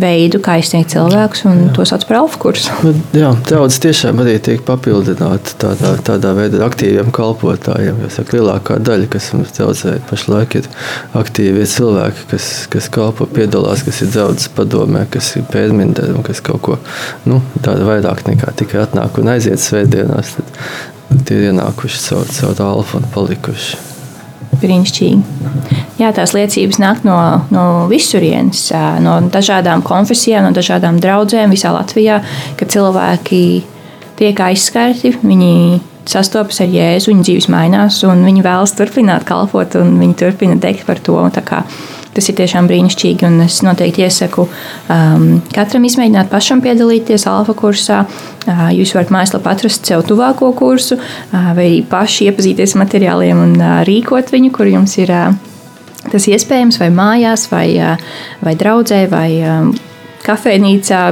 veidu, 0.00 0.40
kā 0.44 0.56
izsniegt 0.60 0.92
cilvēkus, 0.94 1.44
un 1.48 1.60
jā. 1.64 1.68
to 1.76 1.86
sauc 1.88 2.04
par 2.08 2.18
alfa 2.20 2.40
kursu. 2.42 2.74
Nu, 2.84 2.92
jā, 3.16 3.30
daudz 3.48 3.78
tiešām 3.82 4.20
arī 4.22 4.36
tiek 4.42 4.62
papildināti 4.66 5.56
tādā, 5.60 5.94
tādā 6.06 6.32
veidā 6.36 6.62
aktīviem 6.66 7.12
kalpotājiem. 7.16 8.02
Jo 8.04 8.10
saka, 8.12 8.36
lielākā 8.38 8.78
daļa, 8.86 9.08
kas 9.12 9.30
mums 9.36 9.54
daudzēji 9.56 10.04
pašlaik 10.10 10.58
ir 10.60 10.68
aktīvie 11.18 11.64
cilvēki, 11.72 12.28
kas, 12.32 12.50
kas 12.72 12.90
kalpo, 12.92 13.28
piedalās, 13.30 13.84
kas 13.86 14.02
ir 14.04 14.12
draudzes 14.14 14.52
padomē, 14.56 15.06
kas 15.12 15.32
ir 15.40 15.48
pēdmindē 15.52 16.12
un 16.14 16.26
kas 16.26 16.44
kaut 16.44 16.62
ko 16.66 16.78
nu, 17.28 17.40
tādu 17.64 17.88
vairāk 17.88 18.26
nekā 18.28 18.54
tikai 18.60 18.84
atnāk 18.84 19.20
un 19.22 19.34
aiziet 19.36 19.62
svētdienās. 19.62 20.36
Tad, 20.36 20.56
tie 21.26 21.40
ir 21.40 21.52
ienākuši 21.52 22.08
caur, 22.08 22.32
caur 22.40 22.64
alfa 22.70 23.00
un 23.00 23.12
palikuši 23.14 23.95
brīnišķīgi. 24.62 25.72
Jā, 26.00 26.12
tās 26.16 26.34
liecības 26.36 26.80
nāk 26.82 27.02
no, 27.06 27.16
no 27.54 27.64
visurienes, 27.90 28.68
no 29.04 29.18
dažādām 29.32 29.84
konfesijām, 29.86 30.46
no 30.46 30.54
dažādām 30.56 31.00
draudzēm 31.02 31.54
visā 31.54 31.72
Latvijā, 31.74 32.20
ka 32.58 32.68
cilvēki 32.68 33.42
tiek 34.16 34.40
aizskarti, 34.46 35.14
viņi 35.22 35.80
sastopas 36.06 36.60
ar 36.62 36.70
Jēzu, 36.70 37.10
viņu 37.10 37.26
dzīves 37.26 37.50
mainās, 37.52 38.00
un 38.06 38.22
viņi 38.26 38.44
vēlas 38.46 38.74
turpināt 38.78 39.26
kalpot, 39.28 39.78
un 39.80 39.96
viņi 40.00 40.18
turpina 40.20 40.58
teikt 40.62 40.86
par 40.88 41.02
to. 41.02 41.18
Tas 42.16 42.30
ir 42.30 42.36
tiešām 42.38 42.68
brīnišķīgi, 42.70 43.26
un 43.28 43.42
es 43.44 43.58
noteikti 43.66 44.06
iesaku 44.06 44.46
um, 44.48 45.26
katram 45.52 45.84
izmēģināt 45.84 46.30
pašam 46.32 46.62
piedalīties 46.64 47.26
alfa 47.28 47.52
kursā. 47.58 48.04
Uh, 48.46 48.68
jūs 48.72 48.94
varat 48.96 49.12
mājaslapā 49.12 49.52
atrast 49.52 49.84
sev 49.84 50.04
tuvāko 50.08 50.48
kursu, 50.56 50.96
uh, 50.96 51.50
vai 51.58 51.66
arī 51.66 51.82
paši 51.90 52.30
iepazīties 52.30 52.76
materiāliem 52.80 53.42
un 53.42 53.52
uh, 53.60 53.82
rīkot 53.84 54.32
viņu, 54.32 54.52
kur 54.56 54.70
jums 54.70 54.96
ir 55.02 55.12
uh, 55.12 55.34
tas 56.08 56.28
iespējams, 56.30 56.80
vai 56.80 56.88
mājās, 56.94 57.48
vai, 57.52 57.66
uh, 57.82 58.08
vai 58.40 58.56
draudzē, 58.56 59.02
vai 59.12 59.28
um, 59.44 59.74
kafejnīcā 60.24 61.02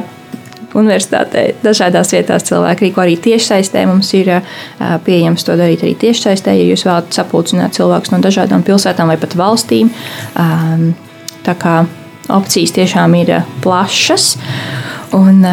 universitātē, 0.74 1.46
dažādās 1.64 2.12
vietās 2.14 2.46
cilvēki 2.48 2.88
rīko 2.88 3.02
arī 3.04 3.16
tiešsaistē. 3.24 3.84
Mums 3.88 4.12
ir 4.18 4.30
pieejams 5.06 5.46
to 5.46 5.56
darīt 5.58 5.84
arī 5.86 5.94
tiešsaistē, 6.04 6.54
ja 6.58 6.68
jūs 6.70 6.86
vēlaties 6.88 7.20
sapulcināt 7.20 7.78
cilvēkus 7.78 8.14
no 8.14 8.20
dažādām 8.24 8.64
pilsētām 8.66 9.12
vai 9.12 9.18
pat 9.20 9.36
valstīm. 9.38 9.92
Tā 11.44 11.54
kā 11.60 11.76
opcijas 12.32 12.74
tiešām 12.74 13.14
ir 13.20 13.36
plašas. 13.64 14.34
Un, 15.14 15.44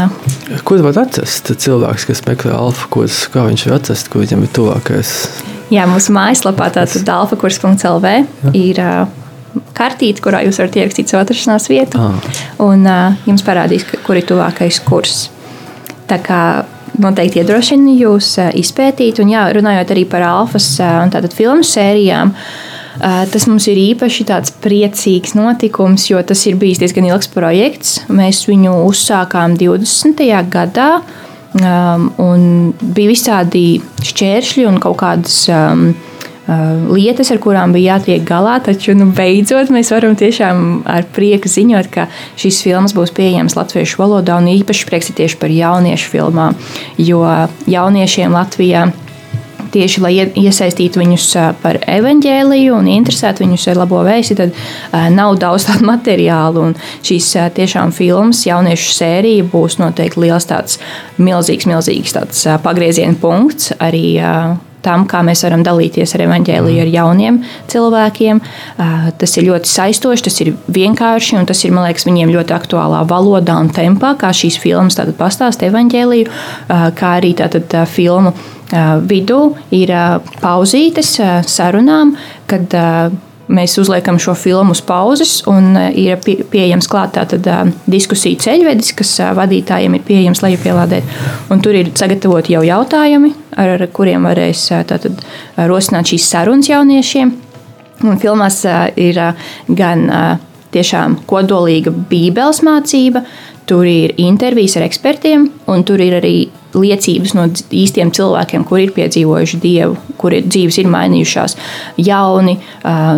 Kur 0.66 0.82
var 0.82 0.98
atrast 1.04 1.52
cilvēks, 1.62 2.08
kas 2.10 2.24
meklē 2.26 2.56
alfa 2.58 2.88
kursus? 2.90 3.28
Kā 3.30 3.46
viņš 3.46 3.68
var 3.68 3.78
atrast, 3.78 4.10
kur 4.10 4.24
viņam 4.24 4.48
ir 4.48 4.54
tuvākais? 4.58 5.12
Jā, 5.72 5.86
mūsu 5.88 6.16
mājaslapā 6.16 6.72
tātad 6.76 7.08
alfakurs.lv 7.14 8.16
ir 8.58 8.82
kartīti, 9.78 10.24
kurā 10.24 10.44
jūs 10.46 10.60
varat 10.62 10.78
ierakstīt 10.82 11.12
savu 11.12 11.26
atrašanās 11.26 11.70
vietu. 11.72 12.02
Ah. 12.02 12.44
Un 12.64 12.86
uh, 12.88 13.24
jums 13.28 13.46
parādīs, 13.46 13.86
kur 14.06 14.20
ir 14.20 14.28
tuvākais 14.28 14.82
kurs. 14.88 15.26
Tā 16.10 16.20
kā 16.24 16.42
noteikti 17.02 17.42
iedrošina 17.42 17.96
jūs 18.00 18.36
uh, 18.42 18.52
izpētīt, 18.58 19.22
un 19.24 19.32
jā, 19.34 19.48
runājot 19.56 19.96
arī 19.96 20.06
par 20.10 20.26
alfas 20.28 20.74
uh, 20.80 21.02
un 21.06 21.14
tātad 21.14 21.36
filmu 21.36 21.66
sērijām. 21.68 22.36
Uh, 23.02 23.24
tas 23.32 23.48
mums 23.48 23.66
ir 23.72 23.80
īpaši 23.80 24.28
tāds 24.30 24.54
priecīgs 24.62 25.34
notikums, 25.38 26.10
jo 26.12 26.20
tas 26.28 26.44
ir 26.50 26.60
bijis 26.62 26.82
diezgan 26.84 27.08
ilgs 27.08 27.32
projekts. 27.32 28.02
Mēs 28.12 28.44
viņu 28.50 28.76
uzsākām 28.86 29.56
20. 29.60 30.22
gadā, 30.52 30.90
um, 31.58 32.10
un 32.22 32.46
bija 32.82 33.14
visādi 33.14 33.66
šķēršļi 34.06 34.68
un 34.70 34.80
kaut 34.84 35.00
kādas 35.02 35.44
um, 35.52 35.92
lietas, 36.48 37.32
ar 37.32 37.40
kurām 37.44 37.76
bija 37.76 37.98
jātiek 37.98 38.24
galā. 38.28 38.58
Taču 38.64 38.96
nu, 38.98 39.12
beidzot 39.16 39.72
mēs 39.74 39.92
varam 39.94 40.16
tiešām 40.20 40.82
ar 40.90 41.06
prieku 41.16 41.52
ziņot, 41.52 41.92
ka 41.94 42.08
šīs 42.40 42.64
filmas 42.66 42.96
būs 42.98 43.14
pieejamas 43.16 43.58
latviešu 43.60 44.02
valodā. 44.02 44.40
Un 44.42 44.50
īpaši 44.56 44.90
prieks 44.90 45.12
ir 45.12 45.22
tieši 45.22 45.40
par 45.42 45.54
jauniešu 45.54 46.12
filmām, 46.16 46.58
jo 46.98 47.24
jauniešiem 47.70 48.34
Latvijā 48.36 48.90
tieši 49.72 50.02
lai 50.04 50.12
iesaistītu 50.20 51.00
viņus 51.02 51.28
par 51.62 51.80
evaņģēliju 51.90 52.74
un 52.76 52.90
interesētu 52.92 53.46
viņus 53.46 53.68
ar 53.72 53.80
labo 53.80 54.02
vēsti, 54.04 54.38
tad 54.40 54.58
nav 55.16 55.38
daudz 55.42 55.70
tādu 55.70 55.88
materiālu. 55.94 56.66
Un 56.72 56.76
šīs 57.08 57.30
tiešām 57.58 57.94
filmas, 57.96 58.44
jauniešu 58.48 58.98
sērija 58.98 59.48
būs 59.52 59.80
noteikti 59.82 60.26
liels 60.26 60.50
tāds 60.50 60.82
milzīgs, 61.22 61.70
milzīgs 61.70 62.18
tāds 62.18 62.44
pagrieziena 62.66 63.18
punkts 63.22 63.72
arī 63.80 64.20
tam, 64.86 65.06
kā 65.10 65.22
mēs 65.26 65.44
varam 65.46 65.66
dalīties 65.66 66.16
ar 66.16 66.26
evaņģēliju 66.28 66.84
ar 66.84 66.92
jauniem 66.92 67.42
cilvēkiem. 67.72 68.42
Tas 69.22 69.38
ir 69.38 69.48
ļoti 69.50 69.72
saistoši, 69.72 70.26
tas 70.28 70.40
ir 70.44 70.54
vienkārši 70.72 71.40
un 71.40 71.50
tas 71.50 71.64
ir, 71.66 71.76
liekas, 71.76 72.08
viņiem 72.10 72.34
ļoti 72.36 72.58
aktuālā 72.58 73.04
valodā 73.10 73.58
un 73.62 73.72
tempā, 73.74 74.16
kā 74.22 74.34
šīs 74.36 74.60
filmas 74.62 75.00
pastāsta 75.18 75.70
evaņģēliju, 75.70 76.32
kā 76.98 77.16
arī 77.22 77.36
tātad 77.40 77.76
filmu 77.92 78.34
vidū 79.08 79.42
ir 79.76 79.92
pauzītes 80.42 81.18
sarunām, 81.50 82.16
kad 82.48 82.72
mēs 83.52 83.76
uzliekam 83.82 84.16
šo 84.22 84.32
filmu 84.38 84.72
uz 84.76 84.82
pauzes, 84.86 85.42
un 85.50 85.76
ir 85.92 86.22
pieejams 86.24 86.88
klāt 86.92 87.18
tātad 87.18 87.74
diskusiju 87.92 88.40
ceļvedis, 88.40 88.94
kas 88.96 89.14
vadītājiem 89.36 89.98
ir 89.98 90.06
pieejams 90.08 90.44
lejupielādēt. 90.46 91.16
Un 91.52 91.64
tur 91.64 91.76
ir 91.76 91.92
sagatavoti 92.00 92.56
jau 92.56 92.64
jautājumi, 92.64 93.34
ar 93.60 93.86
kuriem 93.94 94.28
varēs 94.30 94.68
tātad 94.90 95.24
rosināt 95.70 96.14
šīs 96.14 96.30
sarunas 96.32 96.72
jauniešiem. 96.72 97.34
Un 98.02 98.18
filmās 98.22 98.64
ir 98.98 99.20
gan 99.68 100.08
tiešām 100.74 101.20
kodolīga 101.30 101.92
bībeles 101.92 102.62
mācība, 102.66 103.24
tur 103.70 103.86
ir 103.88 104.16
intervijas 104.22 104.78
ar 104.80 104.88
ekspertiem, 104.88 105.46
un 105.72 105.84
tur 105.88 106.02
ir 106.04 106.18
arī 106.20 106.36
liecības 106.72 107.34
no 107.36 107.46
īstiem 107.76 108.14
cilvēkiem, 108.16 108.64
kur 108.68 108.80
ir 108.80 108.94
piedzīvojuši 108.96 109.60
dievu, 109.64 109.98
kuri 110.22 110.42
dzīves 110.46 110.80
ir 110.82 110.90
mainījušās, 110.92 111.58
jauni, 112.00 112.58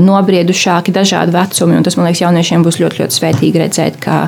nobriedušāki, 0.08 0.94
dažādi 0.96 1.36
vecumi. 1.36 1.82
Tas 1.86 1.98
man 1.98 2.10
liekas, 2.10 2.24
jauniešiem 2.26 2.66
būs 2.66 2.82
ļoti, 2.82 3.04
ļoti 3.04 3.20
svētīgi 3.20 3.62
redzēt, 3.62 4.00
ka, 4.02 4.24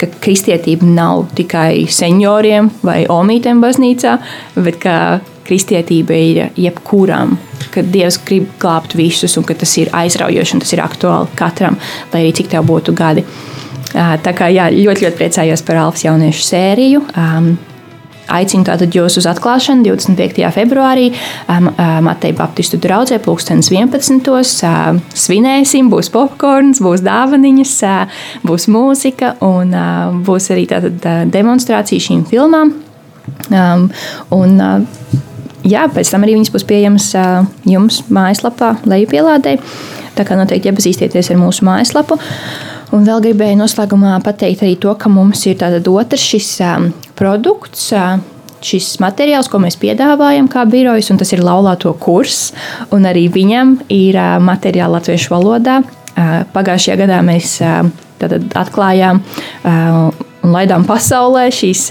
ka 0.00 0.08
kristietība 0.24 0.88
nav 0.88 1.26
tikai 1.36 1.84
senioriem 1.92 2.72
vai 2.84 3.02
omītēm 3.12 3.60
baznīcā, 3.64 4.16
bet 4.56 4.80
ka 4.82 4.96
kristietība 5.46 6.16
ir 6.16 6.42
jebkuram, 6.58 7.36
ka 7.72 7.84
Dievs 7.86 8.20
grib 8.26 8.48
glābt 8.62 8.96
visus 8.98 9.36
un 9.38 9.46
ka 9.48 9.56
tas 9.58 9.72
ir 9.80 9.92
aizraujoši 9.96 10.56
un 10.56 10.62
tas 10.64 10.72
ir 10.76 10.84
aktuāli 10.84 11.34
katram, 11.38 11.78
lai 12.12 12.24
arī 12.24 12.36
cik 12.38 12.52
tev 12.52 12.68
būtu 12.68 12.94
gadi. 12.96 13.26
Tā 13.92 14.32
kā 14.36 14.48
jā, 14.52 14.70
ļoti, 14.72 15.04
ļoti 15.04 15.18
priecājos 15.18 15.62
par 15.66 15.82
Alfas 15.82 16.06
jauniešu 16.06 16.46
sēriju. 16.46 17.04
Aicinu 18.32 18.64
tātad 18.64 18.94
jūs 18.94 19.18
uz 19.18 19.26
atklāšanu 19.28 19.82
25. 19.84 20.46
februārī 20.54 21.08
Mateja 22.06 22.36
Baptistu 22.38 22.78
draugzē, 22.80 23.18
pulkstenis 23.20 23.68
11. 23.74 25.02
Svinēsim, 25.24 25.90
būs 25.92 26.08
popkorns, 26.14 26.80
būs 26.84 27.02
dāvaniņas, 27.04 27.74
būs 28.46 28.68
mūzika 28.72 29.34
un 29.44 29.74
būs 30.24 30.48
arī 30.54 30.68
tātad 30.70 31.28
demonstrācija 31.34 32.06
šīm 32.08 32.24
filmām. 32.30 32.72
Un, 33.52 34.58
jā, 35.66 35.86
pēc 35.92 36.10
tam 36.12 36.26
arī 36.26 36.36
viņas 36.38 36.52
būs 36.54 36.66
pieejamas 36.68 37.08
jums 37.68 38.02
mājaslapā, 38.12 38.74
lejupielādē. 38.88 39.56
Tā 40.16 40.26
kā 40.28 40.36
noteikti 40.36 40.68
iepazīstieties 40.68 41.32
ar 41.32 41.40
mūsu 41.40 41.64
mājaslapu. 41.66 42.18
Un 42.92 43.06
vēl 43.08 43.22
gribēju 43.24 43.56
noslēgumā 43.56 44.18
pateikt 44.24 44.66
arī 44.66 44.74
to, 44.80 44.92
ka 45.00 45.08
mums 45.08 45.46
ir 45.48 45.62
otrs 45.62 46.26
šis 46.34 46.50
produkts, 47.16 47.86
šis 48.62 48.90
materiāls, 49.02 49.48
ko 49.50 49.58
mēs 49.62 49.78
piedāvājam 49.80 50.50
kā 50.52 50.66
birojas, 50.68 51.08
un 51.10 51.18
tas 51.22 51.32
ir 51.32 51.42
laulāto 51.42 51.94
kurs. 51.98 52.52
Arī 52.92 53.28
viņam 53.32 53.78
ir 53.88 54.18
materiāli 54.44 54.98
latviešu 54.98 55.32
valodā. 55.32 55.80
Pagājušajā 56.52 56.98
gadā 57.00 57.22
mēs 57.24 57.56
atklājām 58.60 59.22
un 60.42 60.54
laidām 60.54 60.84
pasaulē 60.88 61.48
šīs 61.54 61.88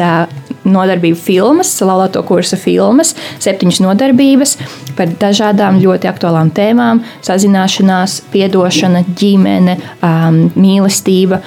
nodarbību 0.68 1.18
filmas, 1.18 1.74
laulāto 1.82 2.22
kursa 2.28 2.58
filmas, 2.60 3.16
septiņas 3.42 3.82
nodarbības 3.82 4.56
par 4.98 5.12
dažādām 5.22 5.82
ļoti 5.82 6.10
aktuālām 6.12 6.52
tēmām- 6.54 7.02
sazināšanās, 7.28 8.22
atdošana, 8.32 9.06
ģimene, 9.16 9.78
mīlestība. 10.56 11.42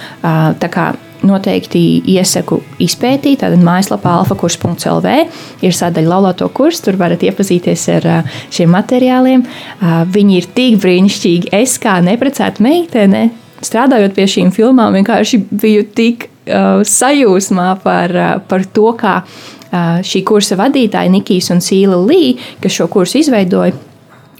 Noteikti 1.25 2.03
iesaku 2.05 2.59
izpētīt. 2.79 3.39
Tad 3.39 3.57
mājaslapā 3.57 4.11
alfakurs.lv 4.21 5.29
ir 5.63 5.73
sadaļa 5.73 6.11
laulāto 6.11 6.51
kursu. 6.53 6.83
Tur 6.85 6.99
varat 7.01 7.21
iepazīties 7.21 7.89
ar 7.97 8.25
šiem 8.51 8.69
materiāliem. 8.69 9.47
Viņi 9.81 10.37
ir 10.37 10.45
tik 10.55 10.77
brīnišķīgi. 10.85 11.49
Es 11.51 11.79
kā 11.79 11.97
neprecēta 12.05 12.61
meitene, 12.61 13.31
strādājot 13.63 14.13
pie 14.13 14.29
šīm 14.29 14.53
filmām, 14.53 14.93
vienkārši 14.93 15.41
biju 15.49 15.89
tik 15.95 16.29
sajūsmā 16.47 17.68
par, 17.84 18.14
uh, 18.14 18.36
par 18.49 18.66
to, 18.76 18.90
kā 19.01 19.16
uh, 19.24 20.01
šī 20.05 20.24
kursa 20.28 20.59
vadītāja 20.61 21.12
Nikijas 21.12 21.51
un 21.55 21.62
Sīla 21.64 21.99
Lī, 22.05 22.36
kas 22.62 22.78
šo 22.78 22.88
kursu 22.92 23.20
izveidoja 23.22 23.74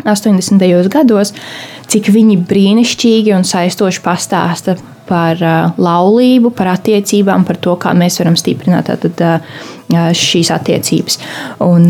80. 0.05 0.88
gados, 0.92 1.32
cik 1.88 2.11
viņi 2.12 2.40
brīnišķīgi 2.48 3.32
un 3.36 3.46
saistoši 3.46 4.02
pastāsta 4.05 4.76
par 5.09 5.38
laulību, 5.76 6.50
par 6.57 6.70
attiecībām, 6.72 7.44
par 7.44 7.59
to, 7.61 7.74
kā 7.80 7.92
mēs 7.96 8.16
varam 8.20 8.36
stiprināt 8.40 8.88
tātad, 8.88 9.20
šīs 10.16 10.50
attiecības. 10.55 11.18
Un, 11.64 11.86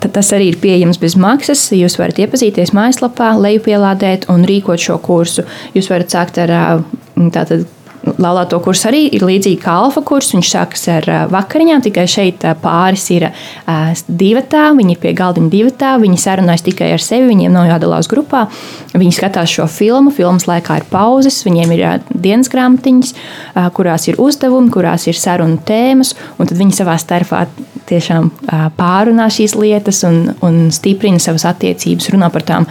tas 0.00 0.32
arī 0.34 0.48
ir 0.52 0.58
pieejams 0.62 0.98
bez 1.02 1.16
maksas. 1.20 1.66
Jūs 1.76 1.98
varat 2.00 2.22
iepazīties 2.24 2.72
mājaslapā, 2.76 3.34
lejupielādēt 3.44 4.30
un 4.32 4.46
rīkot 4.48 4.80
šo 4.80 4.96
kursu. 5.04 5.44
Jūs 5.76 5.92
varat 5.92 6.16
sākt 6.16 6.40
ar 6.40 6.54
tātad, 7.36 7.68
laulāto 8.18 8.58
kursu 8.64 8.88
arī 8.90 9.02
ir 9.16 9.24
līdzīgi 9.26 9.60
kā 9.62 9.76
alfa 9.84 10.02
kurs. 10.06 10.32
Viņš 10.34 10.50
sākas 10.54 10.86
ar 10.92 11.08
vakariņām, 11.32 11.84
tikai 11.84 12.06
šeit 12.10 12.44
pāris 12.62 13.06
ir 13.14 13.28
divi 14.08 14.44
tā, 14.50 14.68
viņi 14.76 14.96
ir 14.96 15.02
pie 15.02 15.14
galdiņa 15.16 15.52
divi 15.52 15.74
tā, 15.78 15.94
viņi 16.02 16.20
sarunājas 16.20 16.66
tikai 16.66 16.92
ar 16.94 17.04
sevi, 17.04 17.30
viņiem 17.32 17.54
nav 17.54 17.68
jādalās 17.72 18.10
grupā. 18.10 18.46
Viņi 18.94 19.14
skatās 19.16 19.50
šo 19.50 19.68
filmu, 19.70 20.12
filmas 20.14 20.48
laikā 20.50 20.80
ir 20.80 20.88
pauzes, 20.90 21.42
viņiem 21.46 21.76
ir 21.76 21.84
dienas 22.10 22.50
grāmatiņas, 22.52 23.14
kurās 23.76 24.08
ir 24.10 24.20
uzdevumi, 24.22 24.72
kurās 24.74 25.08
ir 25.10 25.18
sarunu 25.18 25.60
tēmas, 25.66 26.14
un 26.38 26.50
tad 26.50 26.60
viņi 26.60 26.78
savā 26.78 26.98
starpā 27.00 27.46
tiešām 27.88 28.30
pārunā 28.78 29.26
šīs 29.32 29.54
lietas 29.58 30.02
un, 30.08 30.30
un 30.44 30.70
stiprina 30.74 31.20
savas 31.22 31.44
attiecības, 31.50 32.08
runā 32.14 32.30
par 32.32 32.44
tām 32.46 32.66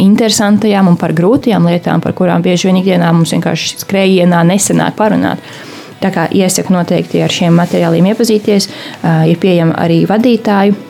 interesantajām 0.00 0.90
un 0.90 0.98
par 1.00 1.14
grūtajām 1.16 1.68
lietām, 1.70 2.02
par 2.04 2.16
kurām 2.18 2.42
bieži 2.44 2.68
vien 2.68 2.80
ikdienā 2.80 3.12
mums 3.14 3.32
vienkārši 3.36 3.78
skrējienā 3.84 4.27
nesenāk 4.30 4.96
parunāt. 4.98 5.42
Tā 5.98 6.12
kā 6.14 6.28
iesaku 6.30 6.72
noteikti 6.72 7.22
ar 7.24 7.32
šiem 7.32 7.56
materiāliem 7.58 8.12
iepazīties, 8.12 8.68
ir 9.26 9.40
pieejama 9.42 9.74
arī 9.82 10.04
vadītāju 10.06 10.84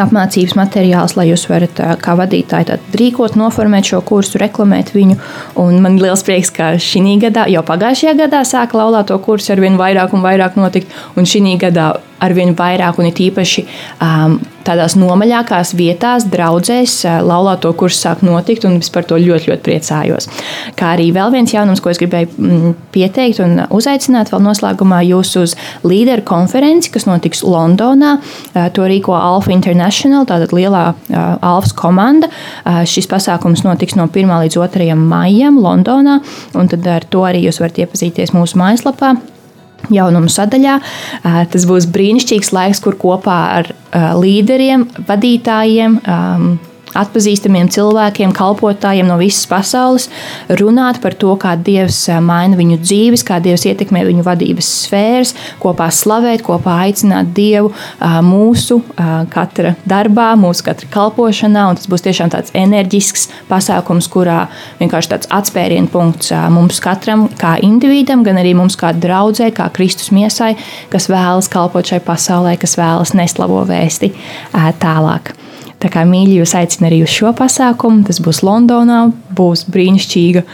apmācības 0.00 0.54
materiāls, 0.56 1.16
lai 1.18 1.26
jūs 1.28 1.44
varat 1.50 1.80
kā 2.02 2.14
vadītāji 2.18 2.78
rīkot, 2.98 3.36
noformēt 3.38 3.90
šo 3.92 4.00
kursu, 4.06 4.40
reklamēt 4.42 4.92
viņu. 4.94 5.18
Un 5.60 5.80
man 5.84 5.98
ir 5.98 6.06
liels 6.06 6.24
prieks, 6.26 6.52
ka 6.54 6.72
šī 6.80 7.18
gadā, 7.22 7.46
jau 7.52 7.64
pagājušajā 7.66 8.16
gadā, 8.22 8.42
sāka 8.48 8.78
laulāto 8.80 9.18
kursu 9.22 9.52
ar 9.54 9.62
vien 9.62 9.78
vairāk 9.80 10.14
un 10.16 10.24
vairāk 10.24 10.56
notikt, 10.60 10.92
un 11.16 11.28
šī 11.28 11.56
gadā 11.60 11.92
arvien 12.22 12.54
vairāk 12.56 13.00
un 13.02 13.10
it 13.10 13.20
īpaši 13.20 13.66
um, 14.00 14.38
tādās 14.66 14.96
nomaļākās 14.98 15.72
vietās, 15.78 16.26
draudzēs, 16.32 16.94
uh, 17.06 17.18
laulāto 17.26 17.72
kursu 17.78 18.04
sāk 18.04 18.22
notikt, 18.26 18.66
un 18.68 18.78
es 18.80 18.90
par 18.92 19.06
to 19.08 19.18
ļoti, 19.20 19.50
ļoti 19.50 19.64
priecājos. 19.66 20.28
Kā 20.78 20.92
arī 20.96 21.10
vēl 21.14 21.32
viens 21.34 21.54
jaunums, 21.54 21.82
ko 21.82 21.92
es 21.92 22.00
gribēju 22.02 22.30
mm, 22.36 22.76
pieteikt 22.94 23.42
un 23.44 23.64
uzaicināt 23.72 24.32
vēl 24.32 24.44
noslēgumā 24.46 25.02
jūs 25.08 25.34
uz 25.40 25.56
līderu 25.86 26.24
konferenci, 26.28 26.92
kas 26.94 27.08
notiks 27.10 27.44
Londonā. 27.46 28.16
Uh, 28.52 28.68
to 28.74 28.86
rīko 28.88 29.16
Alfa 29.18 29.54
International, 29.54 30.26
tātad 30.28 30.54
lielā 30.56 30.86
uh, 30.92 31.20
Alfas 31.42 31.74
komanda. 31.76 32.30
Šis 32.88 33.08
pasākums 33.10 33.64
notiks 33.66 33.96
no 33.98 34.06
1. 34.08 34.32
līdz 34.44 34.58
2. 34.60 34.94
maijam 34.98 35.58
Londonā, 35.62 36.20
un 36.58 36.70
tad 36.70 36.86
ar 36.88 37.06
to 37.10 37.26
arī 37.26 37.46
jūs 37.46 37.62
varat 37.62 37.82
iepazīties 37.84 38.34
mūsu 38.36 38.60
mājaslapā 38.60 39.16
jaunumu 39.96 40.32
sadaļā. 40.32 40.78
Tas 41.22 41.68
būs 41.68 41.88
brīnišķīgs 41.92 42.52
laiks, 42.56 42.82
kur 42.84 42.98
kopā 43.00 43.38
ar 43.60 43.72
līderiem, 44.18 44.88
vadītājiem, 45.08 45.98
atpazīstamiem 46.98 47.70
cilvēkiem, 47.72 48.32
kalpotājiem 48.36 49.08
no 49.08 49.16
visas 49.20 49.46
pasaules, 49.50 50.08
runāt 50.60 51.00
par 51.02 51.16
to, 51.18 51.34
kā 51.40 51.54
Dievs 51.56 52.04
maina 52.24 52.58
viņu 52.58 52.78
dzīves, 52.82 53.24
kā 53.26 53.38
Dievs 53.42 53.66
ietekmē 53.70 54.04
viņu 54.08 54.24
vadības 54.26 54.68
sfēras, 54.84 55.34
kopā 55.62 55.88
slavēt, 55.94 56.44
kopā 56.46 56.78
aicināt 56.86 57.32
Dievu 57.36 57.72
mūsu 58.26 58.80
katra 59.32 59.74
darbā, 59.88 60.32
mūsu 60.40 60.66
katra 60.68 60.90
kalpošanā. 60.92 61.68
Tas 61.78 61.88
būs 61.90 62.04
tiešām 62.06 62.32
tāds 62.34 62.52
enerģisks 62.58 63.28
pasākums, 63.50 64.10
kurā 64.12 64.46
vienkārši 64.80 65.14
tāds 65.14 65.30
atspērienu 65.32 65.90
punkts 65.92 66.32
mums 66.52 66.80
katram, 66.84 67.28
kā 67.40 67.56
individam, 67.64 68.24
gan 68.26 68.40
arī 68.42 68.54
mums 68.58 68.76
kā 68.80 68.92
draudzē, 68.96 69.52
kā 69.56 69.68
Kristus 69.74 70.12
miesai, 70.14 70.54
kas 70.92 71.08
vēlas 71.12 71.50
kalpot 71.52 71.88
šai 71.88 72.02
pasaulē, 72.04 72.56
kas 72.60 72.76
vēlas 72.80 73.14
nest 73.18 73.40
labo 73.42 73.62
vēsti 73.68 74.12
tālāk. 74.82 75.34
Tā 75.82 75.90
kā 75.90 76.04
mīļi 76.06 76.36
jūs 76.38 76.52
aicinu 76.54 76.86
arī 76.86 77.00
uz 77.02 77.10
šo 77.10 77.32
pasākumu. 77.34 78.04
Tas 78.06 78.20
būs 78.22 78.42
Londonā, 78.46 79.00
būs 79.34 79.64
brīnišķīga 79.72 80.44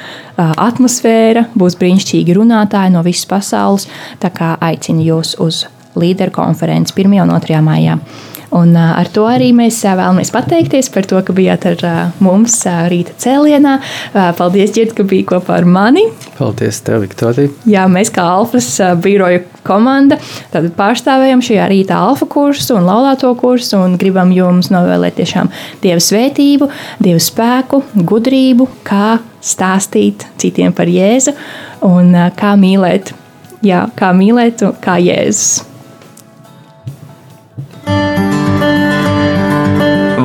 atmosfēra, 0.64 1.48
būs 1.58 1.76
brīnišķīgi 1.80 2.36
runātāji 2.38 2.94
no 2.94 3.04
visas 3.04 3.28
pasaules. 3.28 3.88
Tā 4.22 4.32
kā 4.32 4.54
aicinu 4.70 5.04
jūs 5.10 5.34
uz 5.44 5.66
līderu 5.98 6.32
konferenci 6.32 6.96
1. 6.96 7.20
un 7.26 7.34
2. 7.36 7.60
maijā. 7.64 7.98
Un 8.56 8.72
ar 8.80 9.08
to 9.12 9.26
arī 9.28 9.50
mēs 9.52 9.82
vēlamies 9.84 10.30
pateikties 10.32 10.88
par 10.94 11.04
to, 11.08 11.20
ka 11.24 11.34
bijāt 11.36 11.66
ar 11.68 11.82
mums 12.24 12.56
rīta 12.88 13.12
cēlienā. 13.20 13.74
Paldies, 14.38 14.72
Girta, 14.76 14.96
ka 15.00 15.06
biji 15.08 15.26
kopā 15.28 15.58
ar 15.60 15.68
mani. 15.68 16.06
Paldies, 16.38 16.80
tev, 16.86 17.02
Viktorija. 17.04 17.52
Jā, 17.68 17.84
mēs 17.92 18.12
kā 18.14 18.24
Alfas 18.38 18.70
biroja 19.04 19.42
komanda 19.68 20.16
pārstāvējam 20.78 21.42
šajā 21.44 21.68
rīta 21.68 22.00
alfa 22.08 22.28
kursu 22.30 22.78
un 22.78 22.88
laulāto 22.88 23.34
kursu 23.38 23.82
un 23.82 23.98
gribam 24.00 24.32
jums 24.32 24.72
novēlēt 24.72 25.18
tiešām 25.20 25.52
dievu 25.84 26.02
svētību, 26.04 26.70
dievu 27.04 27.22
spēku, 27.22 27.82
gudrību, 28.08 28.68
kā 28.88 29.18
stāstīt 29.44 30.24
citiem 30.40 30.72
par 30.76 30.88
Jēzu 30.90 31.36
un 31.86 32.14
kā 32.38 32.54
mīlēt, 32.58 33.12
jā, 33.66 33.86
kā 33.98 34.14
mīlēt 34.16 34.64
kā 34.84 34.96
Jēzus. 35.02 35.66